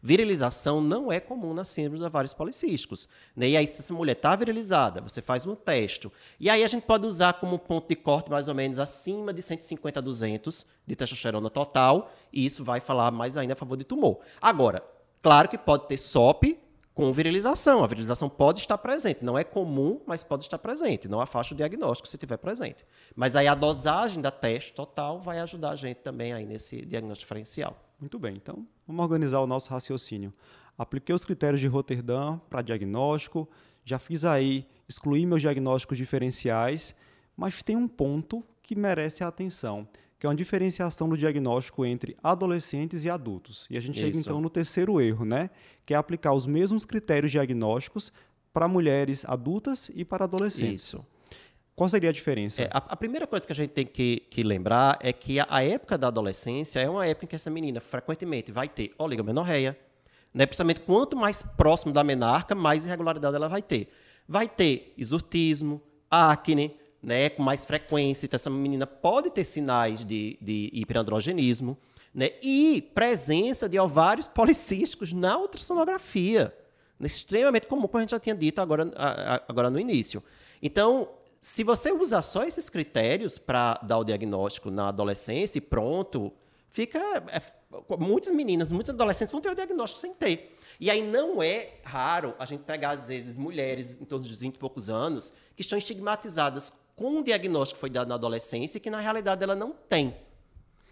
Virilização 0.00 0.80
não 0.80 1.10
é 1.10 1.18
comum 1.18 1.52
nas 1.52 1.68
síndromes 1.68 2.02
ovários 2.02 2.32
policísticos. 2.32 3.08
Né? 3.34 3.50
E 3.50 3.56
aí, 3.56 3.66
se 3.66 3.80
essa 3.80 3.92
mulher 3.92 4.12
está 4.12 4.36
virilizada, 4.36 5.00
você 5.00 5.20
faz 5.20 5.44
um 5.44 5.56
teste. 5.56 6.08
E 6.38 6.48
aí 6.48 6.62
a 6.62 6.68
gente 6.68 6.84
pode 6.84 7.04
usar 7.04 7.34
como 7.34 7.58
ponto 7.58 7.88
de 7.88 7.96
corte 7.96 8.30
mais 8.30 8.46
ou 8.46 8.54
menos 8.54 8.78
acima 8.78 9.32
de 9.32 9.42
150 9.42 9.98
a 9.98 10.02
200 10.02 10.66
de 10.86 10.94
testosterona 10.94 11.50
total, 11.50 12.12
e 12.32 12.46
isso 12.46 12.62
vai 12.62 12.80
falar 12.80 13.10
mais 13.10 13.36
ainda 13.36 13.54
a 13.54 13.56
favor 13.56 13.76
de 13.76 13.84
tumor. 13.84 14.20
Agora, 14.40 14.82
claro 15.20 15.48
que 15.48 15.58
pode 15.58 15.88
ter 15.88 15.96
SOP 15.96 16.58
com 16.98 17.12
virilização. 17.12 17.84
A 17.84 17.86
virilização 17.86 18.28
pode 18.28 18.58
estar 18.58 18.76
presente. 18.76 19.24
Não 19.24 19.38
é 19.38 19.44
comum, 19.44 20.00
mas 20.04 20.24
pode 20.24 20.42
estar 20.42 20.58
presente. 20.58 21.06
Não 21.06 21.20
afasta 21.20 21.54
o 21.54 21.56
diagnóstico 21.56 22.08
se 22.08 22.16
estiver 22.16 22.36
presente. 22.38 22.84
Mas 23.14 23.36
aí 23.36 23.46
a 23.46 23.54
dosagem 23.54 24.20
da 24.20 24.32
teste 24.32 24.72
total 24.72 25.20
vai 25.20 25.38
ajudar 25.38 25.70
a 25.70 25.76
gente 25.76 25.98
também 25.98 26.32
aí 26.32 26.44
nesse 26.44 26.84
diagnóstico 26.84 27.26
diferencial. 27.26 27.78
Muito 28.00 28.18
bem. 28.18 28.34
Então, 28.34 28.66
vamos 28.84 29.00
organizar 29.00 29.38
o 29.38 29.46
nosso 29.46 29.70
raciocínio. 29.70 30.34
Apliquei 30.76 31.14
os 31.14 31.24
critérios 31.24 31.60
de 31.60 31.68
Rotterdam 31.68 32.40
para 32.50 32.62
diagnóstico. 32.62 33.48
Já 33.84 34.00
fiz 34.00 34.24
aí, 34.24 34.66
excluí 34.88 35.24
meus 35.24 35.40
diagnósticos 35.40 35.96
diferenciais. 35.96 36.96
Mas 37.36 37.62
tem 37.62 37.76
um 37.76 37.86
ponto 37.86 38.44
que 38.60 38.74
merece 38.74 39.22
a 39.22 39.28
atenção 39.28 39.86
que 40.18 40.26
é 40.26 40.28
uma 40.28 40.34
diferenciação 40.34 41.08
do 41.08 41.16
diagnóstico 41.16 41.84
entre 41.84 42.16
adolescentes 42.22 43.04
e 43.04 43.10
adultos. 43.10 43.66
E 43.70 43.76
a 43.76 43.80
gente 43.80 43.96
Isso. 43.96 44.04
chega 44.04 44.18
então 44.18 44.40
no 44.40 44.50
terceiro 44.50 45.00
erro, 45.00 45.24
né? 45.24 45.48
Que 45.86 45.94
é 45.94 45.96
aplicar 45.96 46.34
os 46.34 46.44
mesmos 46.44 46.84
critérios 46.84 47.30
diagnósticos 47.30 48.12
para 48.52 48.66
mulheres 48.66 49.24
adultas 49.24 49.90
e 49.94 50.04
para 50.04 50.24
adolescentes. 50.24 50.84
Isso. 50.84 51.06
Qual 51.76 51.88
seria 51.88 52.10
a 52.10 52.12
diferença? 52.12 52.62
É, 52.62 52.70
a, 52.72 52.78
a, 52.78 52.96
primeira 52.96 53.24
coisa 53.24 53.46
que 53.46 53.52
a 53.52 53.54
gente 53.54 53.70
tem 53.70 53.86
que, 53.86 54.24
que 54.28 54.42
lembrar 54.42 54.98
é 55.00 55.12
que 55.12 55.38
a, 55.38 55.46
a, 55.48 55.62
época 55.62 55.96
da 55.96 56.08
adolescência 56.08 56.80
é 56.80 56.90
uma 56.90 57.06
época 57.06 57.26
em 57.26 57.28
que 57.28 57.36
essa 57.36 57.48
menina 57.48 57.80
frequentemente 57.80 58.50
vai 58.50 58.68
ter 58.68 58.92
oligomenorreia, 58.98 59.78
né? 60.34 60.44
principalmente 60.44 60.80
quanto 60.80 61.16
mais 61.16 61.40
próximo 61.40 61.92
da 61.92 62.02
menarca, 62.02 62.52
mais 62.56 62.84
irregularidade 62.84 63.36
ela 63.36 63.48
vai 63.48 63.62
ter. 63.62 63.88
Vai 64.26 64.48
ter 64.48 64.92
exortismo, 64.98 65.80
acne, 66.10 66.74
né, 67.02 67.28
com 67.28 67.42
mais 67.42 67.64
frequência. 67.64 68.26
Então, 68.26 68.36
essa 68.36 68.50
menina 68.50 68.86
pode 68.86 69.30
ter 69.30 69.44
sinais 69.44 70.04
de, 70.04 70.38
de 70.40 70.70
hiperandrogenismo 70.72 71.76
né, 72.14 72.30
e 72.42 72.82
presença 72.94 73.68
de 73.68 73.78
ovários 73.78 74.26
policísticos 74.26 75.12
na 75.12 75.38
ultrassonografia. 75.38 76.54
Extremamente 77.00 77.66
comum, 77.66 77.86
como 77.86 77.98
a 77.98 78.00
gente 78.00 78.10
já 78.10 78.18
tinha 78.18 78.34
dito 78.34 78.60
agora, 78.60 78.90
agora 79.46 79.70
no 79.70 79.78
início. 79.78 80.22
Então, 80.60 81.08
se 81.40 81.62
você 81.62 81.92
usa 81.92 82.20
só 82.20 82.44
esses 82.44 82.68
critérios 82.68 83.38
para 83.38 83.74
dar 83.84 83.98
o 83.98 84.04
diagnóstico 84.04 84.70
na 84.70 84.88
adolescência 84.88 85.58
e 85.58 85.60
pronto, 85.60 86.32
fica. 86.68 86.98
É, 87.28 87.40
muitas 87.98 88.32
meninas, 88.32 88.72
muitos 88.72 88.90
adolescentes 88.90 89.30
vão 89.30 89.40
ter 89.40 89.50
o 89.50 89.54
diagnóstico 89.54 90.00
sem 90.00 90.12
ter. 90.12 90.56
E 90.80 90.90
aí 90.90 91.02
não 91.02 91.42
é 91.42 91.74
raro 91.84 92.34
a 92.38 92.44
gente 92.44 92.64
pegar, 92.64 92.90
às 92.90 93.08
vezes, 93.08 93.36
mulheres 93.36 94.00
em 94.00 94.04
torno 94.04 94.24
dos 94.24 94.40
20 94.40 94.56
e 94.56 94.58
poucos 94.58 94.88
anos 94.90 95.32
que 95.54 95.62
estão 95.62 95.78
estigmatizadas 95.78 96.72
com 96.98 97.18
um 97.18 97.22
diagnóstico 97.22 97.76
que 97.76 97.80
foi 97.80 97.90
dado 97.90 98.08
na 98.08 98.16
adolescência 98.16 98.76
e 98.76 98.80
que, 98.80 98.90
na 98.90 98.98
realidade, 98.98 99.42
ela 99.42 99.54
não 99.54 99.72
tem. 99.72 100.14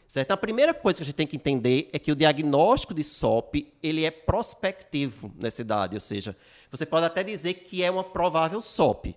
Certo? 0.06 0.30
A 0.30 0.36
primeira 0.36 0.72
coisa 0.72 0.98
que 0.98 1.02
a 1.02 1.04
gente 1.06 1.16
tem 1.16 1.26
que 1.26 1.34
entender 1.34 1.90
é 1.92 1.98
que 1.98 2.12
o 2.12 2.16
diagnóstico 2.16 2.94
de 2.94 3.02
SOP 3.02 3.74
ele 3.82 4.04
é 4.04 4.10
prospectivo 4.10 5.32
nessa 5.36 5.62
idade, 5.62 5.96
ou 5.96 6.00
seja, 6.00 6.36
você 6.70 6.86
pode 6.86 7.06
até 7.06 7.24
dizer 7.24 7.54
que 7.54 7.82
é 7.82 7.90
uma 7.90 8.04
provável 8.04 8.62
SOP, 8.62 9.16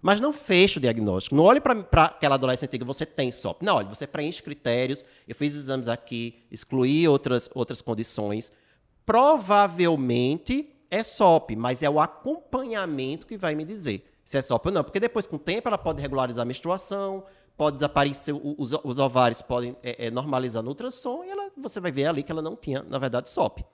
mas 0.00 0.18
não 0.18 0.32
fecha 0.32 0.78
o 0.78 0.80
diagnóstico. 0.80 1.36
Não 1.36 1.44
olhe 1.44 1.60
para 1.60 2.04
aquela 2.04 2.36
adolescente 2.36 2.78
que 2.78 2.84
você 2.84 3.04
tem 3.04 3.30
SOP. 3.30 3.62
Não, 3.62 3.76
olhe, 3.76 3.88
você 3.90 4.06
preenche 4.06 4.42
critérios, 4.42 5.04
eu 5.28 5.34
fiz 5.34 5.54
exames 5.54 5.88
aqui, 5.88 6.42
excluí 6.50 7.06
outras, 7.06 7.50
outras 7.54 7.82
condições. 7.82 8.50
Provavelmente 9.04 10.70
é 10.90 11.02
SOP, 11.02 11.54
mas 11.54 11.82
é 11.82 11.90
o 11.90 12.00
acompanhamento 12.00 13.26
que 13.26 13.36
vai 13.36 13.54
me 13.54 13.62
dizer 13.62 14.09
se 14.30 14.38
é 14.38 14.42
SOP 14.42 14.66
ou 14.66 14.72
não. 14.72 14.84
Porque 14.84 15.00
depois, 15.00 15.26
com 15.26 15.34
o 15.34 15.38
tempo, 15.38 15.66
ela 15.66 15.76
pode 15.76 16.00
regularizar 16.00 16.44
a 16.44 16.46
menstruação, 16.46 17.24
pode 17.56 17.74
desaparecer, 17.74 18.32
os, 18.32 18.72
os 18.84 18.98
ovários 19.00 19.42
podem 19.42 19.76
é, 19.82 20.06
é, 20.06 20.10
normalizar 20.10 20.62
no 20.62 20.68
ultrassom 20.68 21.24
e 21.24 21.30
ela, 21.30 21.50
você 21.56 21.80
vai 21.80 21.90
ver 21.90 22.06
ali 22.06 22.22
que 22.22 22.30
ela 22.30 22.40
não 22.40 22.54
tinha, 22.54 22.80
na 22.84 22.96
verdade, 22.96 23.28
SOP. 23.28 23.64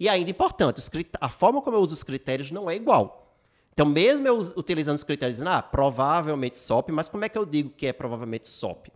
E 0.00 0.08
ainda 0.08 0.28
importante, 0.28 0.82
a 1.20 1.28
forma 1.28 1.62
como 1.62 1.76
eu 1.76 1.80
uso 1.80 1.94
os 1.94 2.02
critérios 2.02 2.50
não 2.50 2.68
é 2.68 2.74
igual. 2.74 3.36
Então, 3.72 3.86
mesmo 3.86 4.26
eu 4.26 4.36
utilizando 4.56 4.96
os 4.96 5.04
critérios, 5.04 5.36
dizendo, 5.36 5.50
ah, 5.50 5.62
provavelmente 5.62 6.58
SOP, 6.58 6.90
mas 6.90 7.08
como 7.08 7.24
é 7.24 7.28
que 7.28 7.38
eu 7.38 7.46
digo 7.46 7.70
que 7.70 7.86
é 7.86 7.92
provavelmente 7.92 8.48
SOP? 8.48 8.88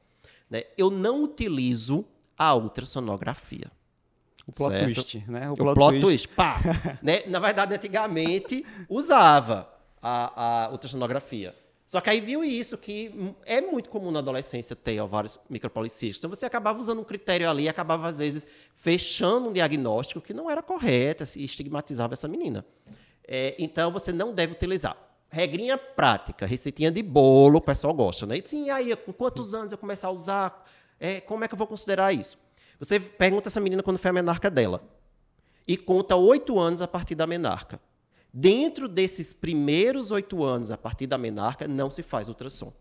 Né? 0.50 0.64
Eu 0.76 0.90
não 0.90 1.22
utilizo 1.22 2.04
a 2.36 2.56
ultrassonografia. 2.56 3.70
O 4.48 4.52
plot 4.52 4.72
certo? 4.72 4.84
twist, 4.84 5.24
né? 5.28 5.48
O, 5.48 5.52
o 5.52 5.56
plot, 5.56 5.74
plot 5.74 6.00
twist. 6.00 6.26
twist. 6.26 6.28
Pá! 6.28 6.58
né? 7.00 7.22
Na 7.28 7.38
verdade, 7.38 7.72
antigamente 7.72 8.66
usava 8.88 9.73
a, 10.04 10.66
a 10.66 10.70
ultrassonografia. 10.70 11.56
Só 11.86 12.00
que 12.00 12.10
aí 12.10 12.20
viu 12.20 12.44
isso, 12.44 12.76
que 12.76 13.34
é 13.46 13.60
muito 13.60 13.88
comum 13.88 14.10
na 14.10 14.18
adolescência 14.18 14.76
ter 14.76 15.00
ovários 15.00 15.38
micropolicísticos. 15.48 16.18
Então 16.18 16.30
você 16.30 16.44
acabava 16.44 16.78
usando 16.78 17.00
um 17.00 17.04
critério 17.04 17.48
ali 17.48 17.68
acabava, 17.68 18.08
às 18.08 18.18
vezes, 18.18 18.46
fechando 18.74 19.48
um 19.48 19.52
diagnóstico 19.52 20.20
que 20.20 20.34
não 20.34 20.50
era 20.50 20.62
correto 20.62 21.24
e 21.36 21.44
estigmatizava 21.44 22.12
essa 22.12 22.28
menina. 22.28 22.64
É, 23.26 23.54
então 23.58 23.90
você 23.90 24.12
não 24.12 24.34
deve 24.34 24.52
utilizar. 24.52 24.96
Regrinha 25.30 25.76
prática, 25.76 26.46
receitinha 26.46 26.90
de 26.90 27.02
bolo, 27.02 27.58
o 27.58 27.60
pessoal 27.60 27.92
gosta, 27.92 28.26
né? 28.26 28.38
E 28.38 28.42
sim, 28.46 28.70
aí, 28.70 28.94
com 28.96 29.12
quantos 29.12 29.52
anos 29.52 29.72
eu 29.72 29.78
começar 29.78 30.08
a 30.08 30.10
usar? 30.10 30.70
É, 31.00 31.20
como 31.20 31.44
é 31.44 31.48
que 31.48 31.54
eu 31.54 31.58
vou 31.58 31.66
considerar 31.66 32.12
isso? 32.12 32.38
Você 32.78 33.00
pergunta 33.00 33.48
essa 33.48 33.60
menina 33.60 33.82
quando 33.82 33.98
foi 33.98 34.10
a 34.10 34.14
menarca 34.14 34.50
dela. 34.50 34.82
E 35.66 35.76
conta 35.76 36.14
oito 36.14 36.58
anos 36.58 36.82
a 36.82 36.88
partir 36.88 37.14
da 37.14 37.26
menarca. 37.26 37.80
Dentro 38.36 38.88
desses 38.88 39.32
primeiros 39.32 40.10
oito 40.10 40.42
anos, 40.42 40.72
a 40.72 40.76
partir 40.76 41.06
da 41.06 41.16
menarca, 41.16 41.68
não 41.68 41.88
se 41.88 42.02
faz 42.02 42.28
ultrassom. 42.28 42.72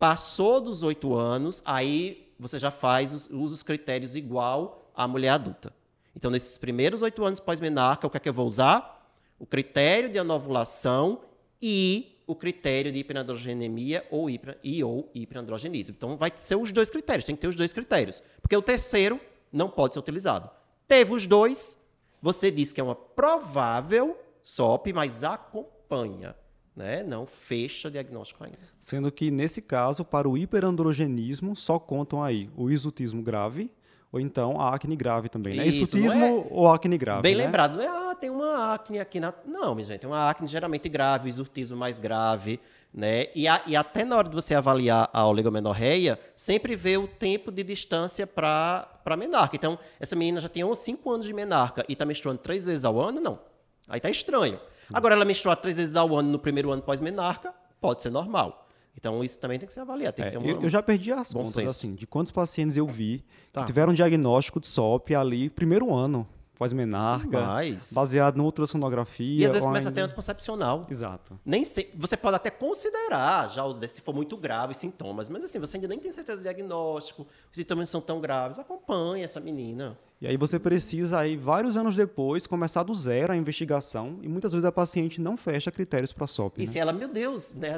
Passou 0.00 0.60
dos 0.60 0.82
oito 0.82 1.14
anos, 1.14 1.62
aí 1.64 2.34
você 2.36 2.58
já 2.58 2.72
faz, 2.72 3.28
usa 3.30 3.54
os 3.54 3.62
critérios 3.62 4.16
igual 4.16 4.90
à 4.96 5.06
mulher 5.06 5.28
adulta. 5.28 5.72
Então, 6.16 6.28
nesses 6.28 6.58
primeiros 6.58 7.02
oito 7.02 7.24
anos 7.24 7.38
pós-menarca, 7.38 8.04
o 8.04 8.10
que 8.10 8.16
é 8.16 8.20
que 8.20 8.28
eu 8.28 8.32
vou 8.32 8.44
usar? 8.44 9.08
O 9.38 9.46
critério 9.46 10.10
de 10.10 10.18
anovulação 10.18 11.20
e 11.62 12.20
o 12.26 12.34
critério 12.34 12.90
de 12.90 12.98
hiperandrogenemia 12.98 14.04
ou, 14.10 14.28
hiper, 14.28 14.58
e 14.64 14.82
ou 14.82 15.08
hiperandrogenismo. 15.14 15.94
Então, 15.96 16.16
vai 16.16 16.32
ser 16.34 16.56
os 16.56 16.72
dois 16.72 16.90
critérios, 16.90 17.24
tem 17.24 17.36
que 17.36 17.42
ter 17.42 17.48
os 17.48 17.54
dois 17.54 17.72
critérios. 17.72 18.24
Porque 18.42 18.56
o 18.56 18.62
terceiro 18.62 19.20
não 19.52 19.70
pode 19.70 19.94
ser 19.94 20.00
utilizado. 20.00 20.50
Teve 20.88 21.14
os 21.14 21.28
dois, 21.28 21.78
você 22.20 22.50
diz 22.50 22.72
que 22.72 22.80
é 22.80 22.84
uma 22.84 22.96
provável 22.96 24.18
SOP, 24.50 24.92
mas 24.94 25.24
acompanha, 25.24 26.36
né? 26.76 27.02
não 27.02 27.26
fecha 27.26 27.90
diagnóstico 27.90 28.44
ainda. 28.44 28.58
Sendo 28.78 29.10
que, 29.10 29.28
nesse 29.28 29.60
caso, 29.60 30.04
para 30.04 30.28
o 30.28 30.38
hiperandrogenismo, 30.38 31.56
só 31.56 31.80
contam 31.80 32.22
aí 32.22 32.48
o 32.56 32.70
isotismo 32.70 33.20
grave, 33.22 33.68
ou 34.12 34.20
então 34.20 34.60
a 34.60 34.72
acne 34.72 34.94
grave 34.94 35.28
também, 35.28 35.56
né? 35.56 35.66
Isso, 35.66 35.98
não 35.98 36.12
é- 36.12 36.46
ou 36.48 36.68
acne 36.68 36.96
grave, 36.96 37.22
Bem 37.22 37.34
né? 37.34 37.44
lembrado, 37.44 37.76
não 37.76 37.82
é, 37.82 37.88
ah, 37.88 38.14
tem 38.14 38.30
uma 38.30 38.72
acne 38.72 39.00
aqui 39.00 39.18
na. 39.18 39.34
Não, 39.44 39.74
minha 39.74 39.84
gente, 39.84 40.00
tem 40.02 40.08
uma 40.08 40.30
acne 40.30 40.46
geralmente 40.46 40.88
grave, 40.88 41.28
exurtismo 41.28 41.76
mais 41.76 41.98
grave, 41.98 42.60
né? 42.94 43.26
E, 43.34 43.48
a- 43.48 43.62
e 43.66 43.74
até 43.74 44.04
na 44.04 44.16
hora 44.16 44.28
de 44.28 44.34
você 44.36 44.54
avaliar 44.54 45.10
a 45.12 45.26
oligomenorreia, 45.26 46.20
sempre 46.36 46.76
vê 46.76 46.96
o 46.96 47.08
tempo 47.08 47.50
de 47.50 47.64
distância 47.64 48.28
para 48.28 49.16
menarca. 49.18 49.56
Então, 49.56 49.76
essa 49.98 50.14
menina 50.14 50.38
já 50.38 50.48
tem 50.48 50.62
uns 50.62 50.78
5 50.78 51.10
anos 51.10 51.26
de 51.26 51.32
menarca 51.32 51.84
e 51.88 51.94
está 51.94 52.04
menstruando 52.06 52.38
três 52.40 52.64
vezes 52.64 52.84
ao 52.84 53.00
ano? 53.00 53.20
Não. 53.20 53.55
Aí 53.88 54.00
tá 54.00 54.10
estranho. 54.10 54.58
Agora, 54.92 55.14
ela 55.14 55.24
menstruar 55.24 55.56
três 55.56 55.76
vezes 55.76 55.96
ao 55.96 56.14
ano 56.16 56.30
no 56.30 56.38
primeiro 56.38 56.70
ano 56.70 56.82
pós-menarca, 56.82 57.52
pode 57.80 58.02
ser 58.02 58.10
normal. 58.10 58.66
Então, 58.96 59.22
isso 59.22 59.38
também 59.38 59.58
tem 59.58 59.66
que 59.66 59.72
ser 59.74 59.80
avaliado. 59.80 60.14
Tem 60.16 60.24
É, 60.26 60.30
que 60.30 60.36
uma... 60.38 60.46
eu, 60.62 60.68
já 60.68 60.82
perdi 60.82 61.12
as 61.12 61.32
contas, 61.32 61.52
senso. 61.52 61.68
assim, 61.68 61.94
de 61.94 62.06
quantos 62.06 62.32
pacientes 62.32 62.76
eu 62.76 62.86
vi 62.86 63.24
Tá. 63.52 63.60
que 63.60 63.66
tiveram 63.66 63.92
um 63.92 63.94
diagnóstico 63.94 64.58
de 64.58 64.66
SOP 64.66 65.14
ali, 65.14 65.50
primeiro 65.50 65.94
ano, 65.94 66.26
pós-menarca, 66.58 67.40
Mas- 67.46 67.92
baseado 67.92 68.36
na 68.36 68.42
ultrassonografia. 68.44 69.42
E 69.42 69.44
às 69.44 69.52
vezes 69.52 69.66
começa 69.66 69.90
a 69.90 69.92
ter 69.92 70.00
ainda- 70.00 70.06
anticoncepcional. 70.06 70.82
Exato. 70.90 71.38
Nem 71.44 71.62
sei, 71.64 71.92
você 71.94 72.16
pode 72.16 72.36
até 72.36 72.48
considerar 72.50 73.48
já 73.50 73.64
os 73.66 73.76
se 73.90 74.00
for 74.00 74.14
muito 74.14 74.36
grave 74.36 74.72
os 74.72 74.78
sintomas, 74.78 75.28
mas 75.28 75.44
assim, 75.44 75.58
você 75.58 75.76
ainda 75.76 75.88
nem 75.88 75.98
tem 75.98 76.10
certeza 76.10 76.40
do 76.40 76.44
diagnóstico, 76.44 77.22
os 77.52 77.56
sintomas 77.56 77.80
não 77.82 77.86
são 77.86 78.00
tão 78.00 78.20
graves, 78.20 78.58
acompanhe 78.58 79.22
essa 79.22 79.38
menina. 79.40 79.98
E 80.18 80.26
aí 80.26 80.36
você 80.38 80.58
precisa, 80.58 81.18
aí, 81.18 81.36
vários 81.36 81.76
anos 81.76 81.94
depois, 81.94 82.46
começar 82.46 82.82
do 82.82 82.94
zero 82.94 83.34
a 83.34 83.36
investigação 83.36 84.18
e 84.22 84.28
muitas 84.28 84.52
vezes 84.52 84.64
a 84.64 84.72
paciente 84.72 85.20
não 85.20 85.36
fecha 85.36 85.70
critérios 85.70 86.10
para 86.12 86.26
SOP. 86.26 86.56
E 86.58 86.60
né? 86.62 86.66
se 86.66 86.78
ela, 86.78 86.90
meu 86.92 87.06
Deus, 87.08 87.52
né? 87.52 87.74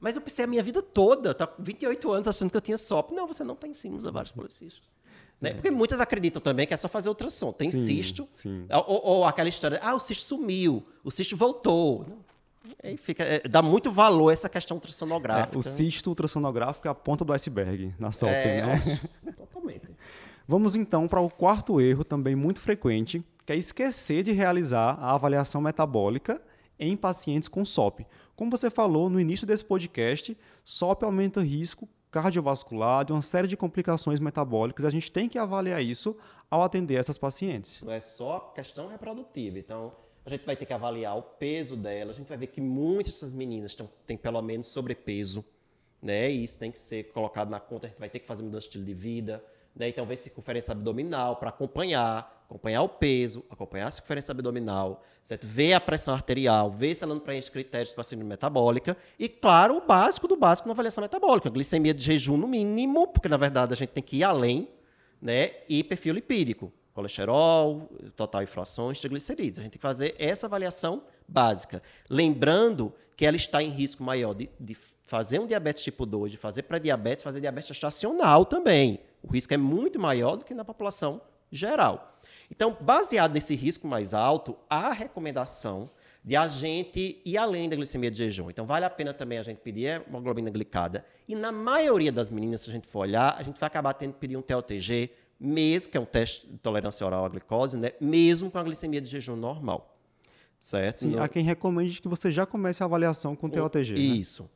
mas 0.00 0.16
eu 0.16 0.22
pensei 0.22 0.46
a 0.46 0.48
minha 0.48 0.62
vida 0.62 0.80
toda, 0.80 1.34
tá 1.34 1.46
com 1.46 1.62
28 1.62 2.10
anos 2.10 2.26
achando 2.28 2.50
que 2.50 2.56
eu 2.56 2.60
tinha 2.62 2.78
SOP. 2.78 3.12
Não, 3.12 3.26
você 3.26 3.44
não 3.44 3.54
tem 3.54 3.74
sim, 3.74 3.92
usa 3.94 4.10
vários 4.10 4.32
policistas. 4.32 4.94
Né? 5.38 5.52
Porque 5.52 5.70
muitas 5.70 6.00
acreditam 6.00 6.40
também 6.40 6.66
que 6.66 6.72
é 6.72 6.76
só 6.76 6.88
fazer 6.88 7.10
ultrassom. 7.10 7.52
Tem 7.52 7.68
É. 7.68 7.72
Sim, 7.72 7.84
cisto, 7.84 8.26
sim. 8.32 8.64
Ou, 8.86 9.00
ou- 9.18 9.24
aquela 9.26 9.48
história, 9.50 9.78
ah, 9.82 9.94
o 9.94 10.00
cisto 10.00 10.22
sumiu, 10.24 10.82
o 11.02 11.10
cisto 11.10 11.36
voltou. 11.36 12.06
Não, 12.08 12.24
Aí 12.82 12.96
fica, 12.96 13.22
é, 13.22 13.40
dá 13.46 13.60
muito 13.60 13.90
valor 13.92 14.30
essa 14.30 14.48
questão 14.48 14.74
É, 14.74 14.78
ultrassonográfica. 14.78 15.58
o 15.58 15.62
cisto 15.62 16.08
ultrassonográfico 16.08 16.88
é 16.88 16.90
a 16.90 16.94
ponta 16.94 17.22
do 17.22 17.30
iceberg 17.34 17.94
na 17.98 18.10
SOP, 18.10 18.30
É, 18.30 18.62
né? 18.66 19.00
Vamos 20.46 20.76
então 20.76 21.08
para 21.08 21.22
o 21.22 21.30
quarto 21.30 21.80
erro, 21.80 22.04
também 22.04 22.36
muito 22.36 22.60
frequente, 22.60 23.24
que 23.46 23.52
é 23.52 23.56
esquecer 23.56 24.22
de 24.22 24.30
realizar 24.30 24.98
a 25.00 25.14
avaliação 25.14 25.60
metabólica 25.62 26.40
em 26.78 26.94
pacientes 26.94 27.48
com 27.48 27.64
SOP. 27.64 28.00
Como 28.36 28.50
você 28.50 28.68
falou 28.68 29.08
no 29.08 29.18
início 29.18 29.46
desse 29.46 29.64
podcast, 29.64 30.36
SOP 30.62 31.02
aumenta 31.02 31.40
o 31.40 31.42
risco 31.42 31.88
cardiovascular 32.10 33.06
de 33.06 33.12
uma 33.12 33.22
série 33.22 33.48
de 33.48 33.56
complicações 33.56 34.20
metabólicas. 34.20 34.84
A 34.84 34.90
gente 34.90 35.10
tem 35.10 35.30
que 35.30 35.38
avaliar 35.38 35.82
isso 35.82 36.14
ao 36.50 36.62
atender 36.62 36.96
essas 36.96 37.16
pacientes. 37.16 37.80
Não 37.80 37.92
é 37.92 38.00
só 38.00 38.38
questão 38.54 38.86
reprodutiva. 38.88 39.58
Então, 39.58 39.92
a 40.26 40.28
gente 40.30 40.44
vai 40.44 40.56
ter 40.56 40.66
que 40.66 40.74
avaliar 40.74 41.16
o 41.16 41.22
peso 41.22 41.74
dela. 41.74 42.10
A 42.10 42.14
gente 42.14 42.28
vai 42.28 42.36
ver 42.36 42.48
que 42.48 42.60
muitas 42.60 43.14
dessas 43.14 43.32
meninas 43.32 43.74
tão, 43.74 43.88
têm 44.06 44.16
pelo 44.16 44.42
menos 44.42 44.66
sobrepeso, 44.66 45.42
né? 46.02 46.30
E 46.30 46.44
isso 46.44 46.58
tem 46.58 46.70
que 46.70 46.78
ser 46.78 47.04
colocado 47.12 47.48
na 47.48 47.58
conta. 47.58 47.86
A 47.86 47.88
gente 47.88 47.98
vai 47.98 48.10
ter 48.10 48.18
que 48.18 48.26
fazer 48.26 48.42
mudança 48.42 48.60
de 48.60 48.66
estilo 48.66 48.84
de 48.84 48.94
vida, 48.94 49.42
né? 49.74 49.88
Então, 49.88 50.06
ver 50.06 50.16
circunferência 50.16 50.72
abdominal 50.72 51.36
para 51.36 51.48
acompanhar, 51.48 52.44
acompanhar 52.48 52.82
o 52.82 52.88
peso, 52.88 53.44
acompanhar 53.50 53.88
a 53.88 53.90
circunferência 53.90 54.32
abdominal, 54.32 55.02
certo? 55.22 55.46
Ver 55.46 55.72
a 55.72 55.80
pressão 55.80 56.14
arterial, 56.14 56.70
ver 56.70 56.94
se 56.94 57.02
ela 57.02 57.14
não 57.14 57.20
preenche 57.20 57.50
critérios 57.50 57.92
para 57.92 58.04
síndrome 58.04 58.28
metabólica 58.28 58.96
e, 59.18 59.28
claro, 59.28 59.76
o 59.76 59.80
básico 59.80 60.28
do 60.28 60.36
básico 60.36 60.68
na 60.68 60.72
avaliação 60.72 61.02
metabólica, 61.02 61.50
glicemia 61.50 61.92
de 61.92 62.04
jejum 62.04 62.36
no 62.36 62.46
mínimo, 62.46 63.08
porque 63.08 63.28
na 63.28 63.36
verdade 63.36 63.72
a 63.72 63.76
gente 63.76 63.90
tem 63.90 64.02
que 64.02 64.18
ir 64.18 64.24
além, 64.24 64.68
né? 65.20 65.52
E 65.68 65.82
perfil 65.82 66.14
lipídico, 66.14 66.72
colesterol, 66.92 67.90
total 68.14 68.42
inflações, 68.42 69.00
triglicerídeos. 69.00 69.58
A 69.58 69.62
gente 69.62 69.72
tem 69.72 69.78
que 69.78 69.82
fazer 69.82 70.14
essa 70.18 70.46
avaliação 70.46 71.02
básica. 71.26 71.82
Lembrando 72.08 72.92
que 73.16 73.26
ela 73.26 73.36
está 73.36 73.62
em 73.62 73.70
risco 73.70 74.04
maior 74.04 74.34
de, 74.34 74.48
de 74.60 74.76
fazer 75.04 75.38
um 75.38 75.46
diabetes 75.46 75.82
tipo 75.82 76.06
2, 76.06 76.30
de 76.32 76.36
fazer 76.36 76.62
pré-diabetes, 76.62 77.24
fazer 77.24 77.40
diabetes 77.40 77.68
gestacional 77.68 78.44
também. 78.44 79.00
O 79.26 79.32
risco 79.32 79.52
é 79.54 79.56
muito 79.56 79.98
maior 79.98 80.36
do 80.36 80.44
que 80.44 80.54
na 80.54 80.64
população 80.64 81.20
geral. 81.50 82.18
Então, 82.50 82.76
baseado 82.80 83.32
nesse 83.32 83.54
risco 83.54 83.86
mais 83.86 84.12
alto, 84.12 84.56
há 84.68 84.88
a 84.88 84.92
recomendação 84.92 85.90
de 86.22 86.36
a 86.36 86.48
gente 86.48 87.20
ir 87.24 87.36
além 87.36 87.68
da 87.68 87.76
glicemia 87.76 88.10
de 88.10 88.16
jejum. 88.16 88.50
Então, 88.50 88.66
vale 88.66 88.84
a 88.84 88.90
pena 88.90 89.12
também 89.12 89.38
a 89.38 89.42
gente 89.42 89.58
pedir 89.58 90.02
hemoglobina 90.06 90.50
glicada. 90.50 91.04
E 91.28 91.34
na 91.34 91.52
maioria 91.52 92.10
das 92.10 92.30
meninas, 92.30 92.62
se 92.62 92.70
a 92.70 92.72
gente 92.72 92.86
for 92.86 93.00
olhar, 93.00 93.34
a 93.38 93.42
gente 93.42 93.58
vai 93.60 93.66
acabar 93.66 93.92
tendo 93.94 94.14
que 94.14 94.20
pedir 94.20 94.36
um 94.36 94.42
TOTG, 94.42 95.10
mesmo 95.38 95.90
que 95.90 95.98
é 95.98 96.00
um 96.00 96.06
teste 96.06 96.46
de 96.46 96.58
tolerância 96.58 97.04
oral 97.06 97.24
à 97.24 97.28
glicose, 97.28 97.76
né? 97.76 97.92
mesmo 98.00 98.50
com 98.50 98.58
a 98.58 98.62
glicemia 98.62 99.00
de 99.00 99.08
jejum 99.08 99.36
normal. 99.36 99.96
Certo? 100.58 100.96
Sim, 100.96 101.10
Senão- 101.10 101.22
há 101.22 101.28
quem 101.28 101.44
recomende 101.44 102.00
que 102.00 102.08
você 102.08 102.30
já 102.30 102.46
comece 102.46 102.82
a 102.82 102.86
avaliação 102.86 103.36
com 103.36 103.50
TOTG. 103.50 103.92
né? 103.92 104.00
Isso. 104.00 104.44
Né? 104.44 104.48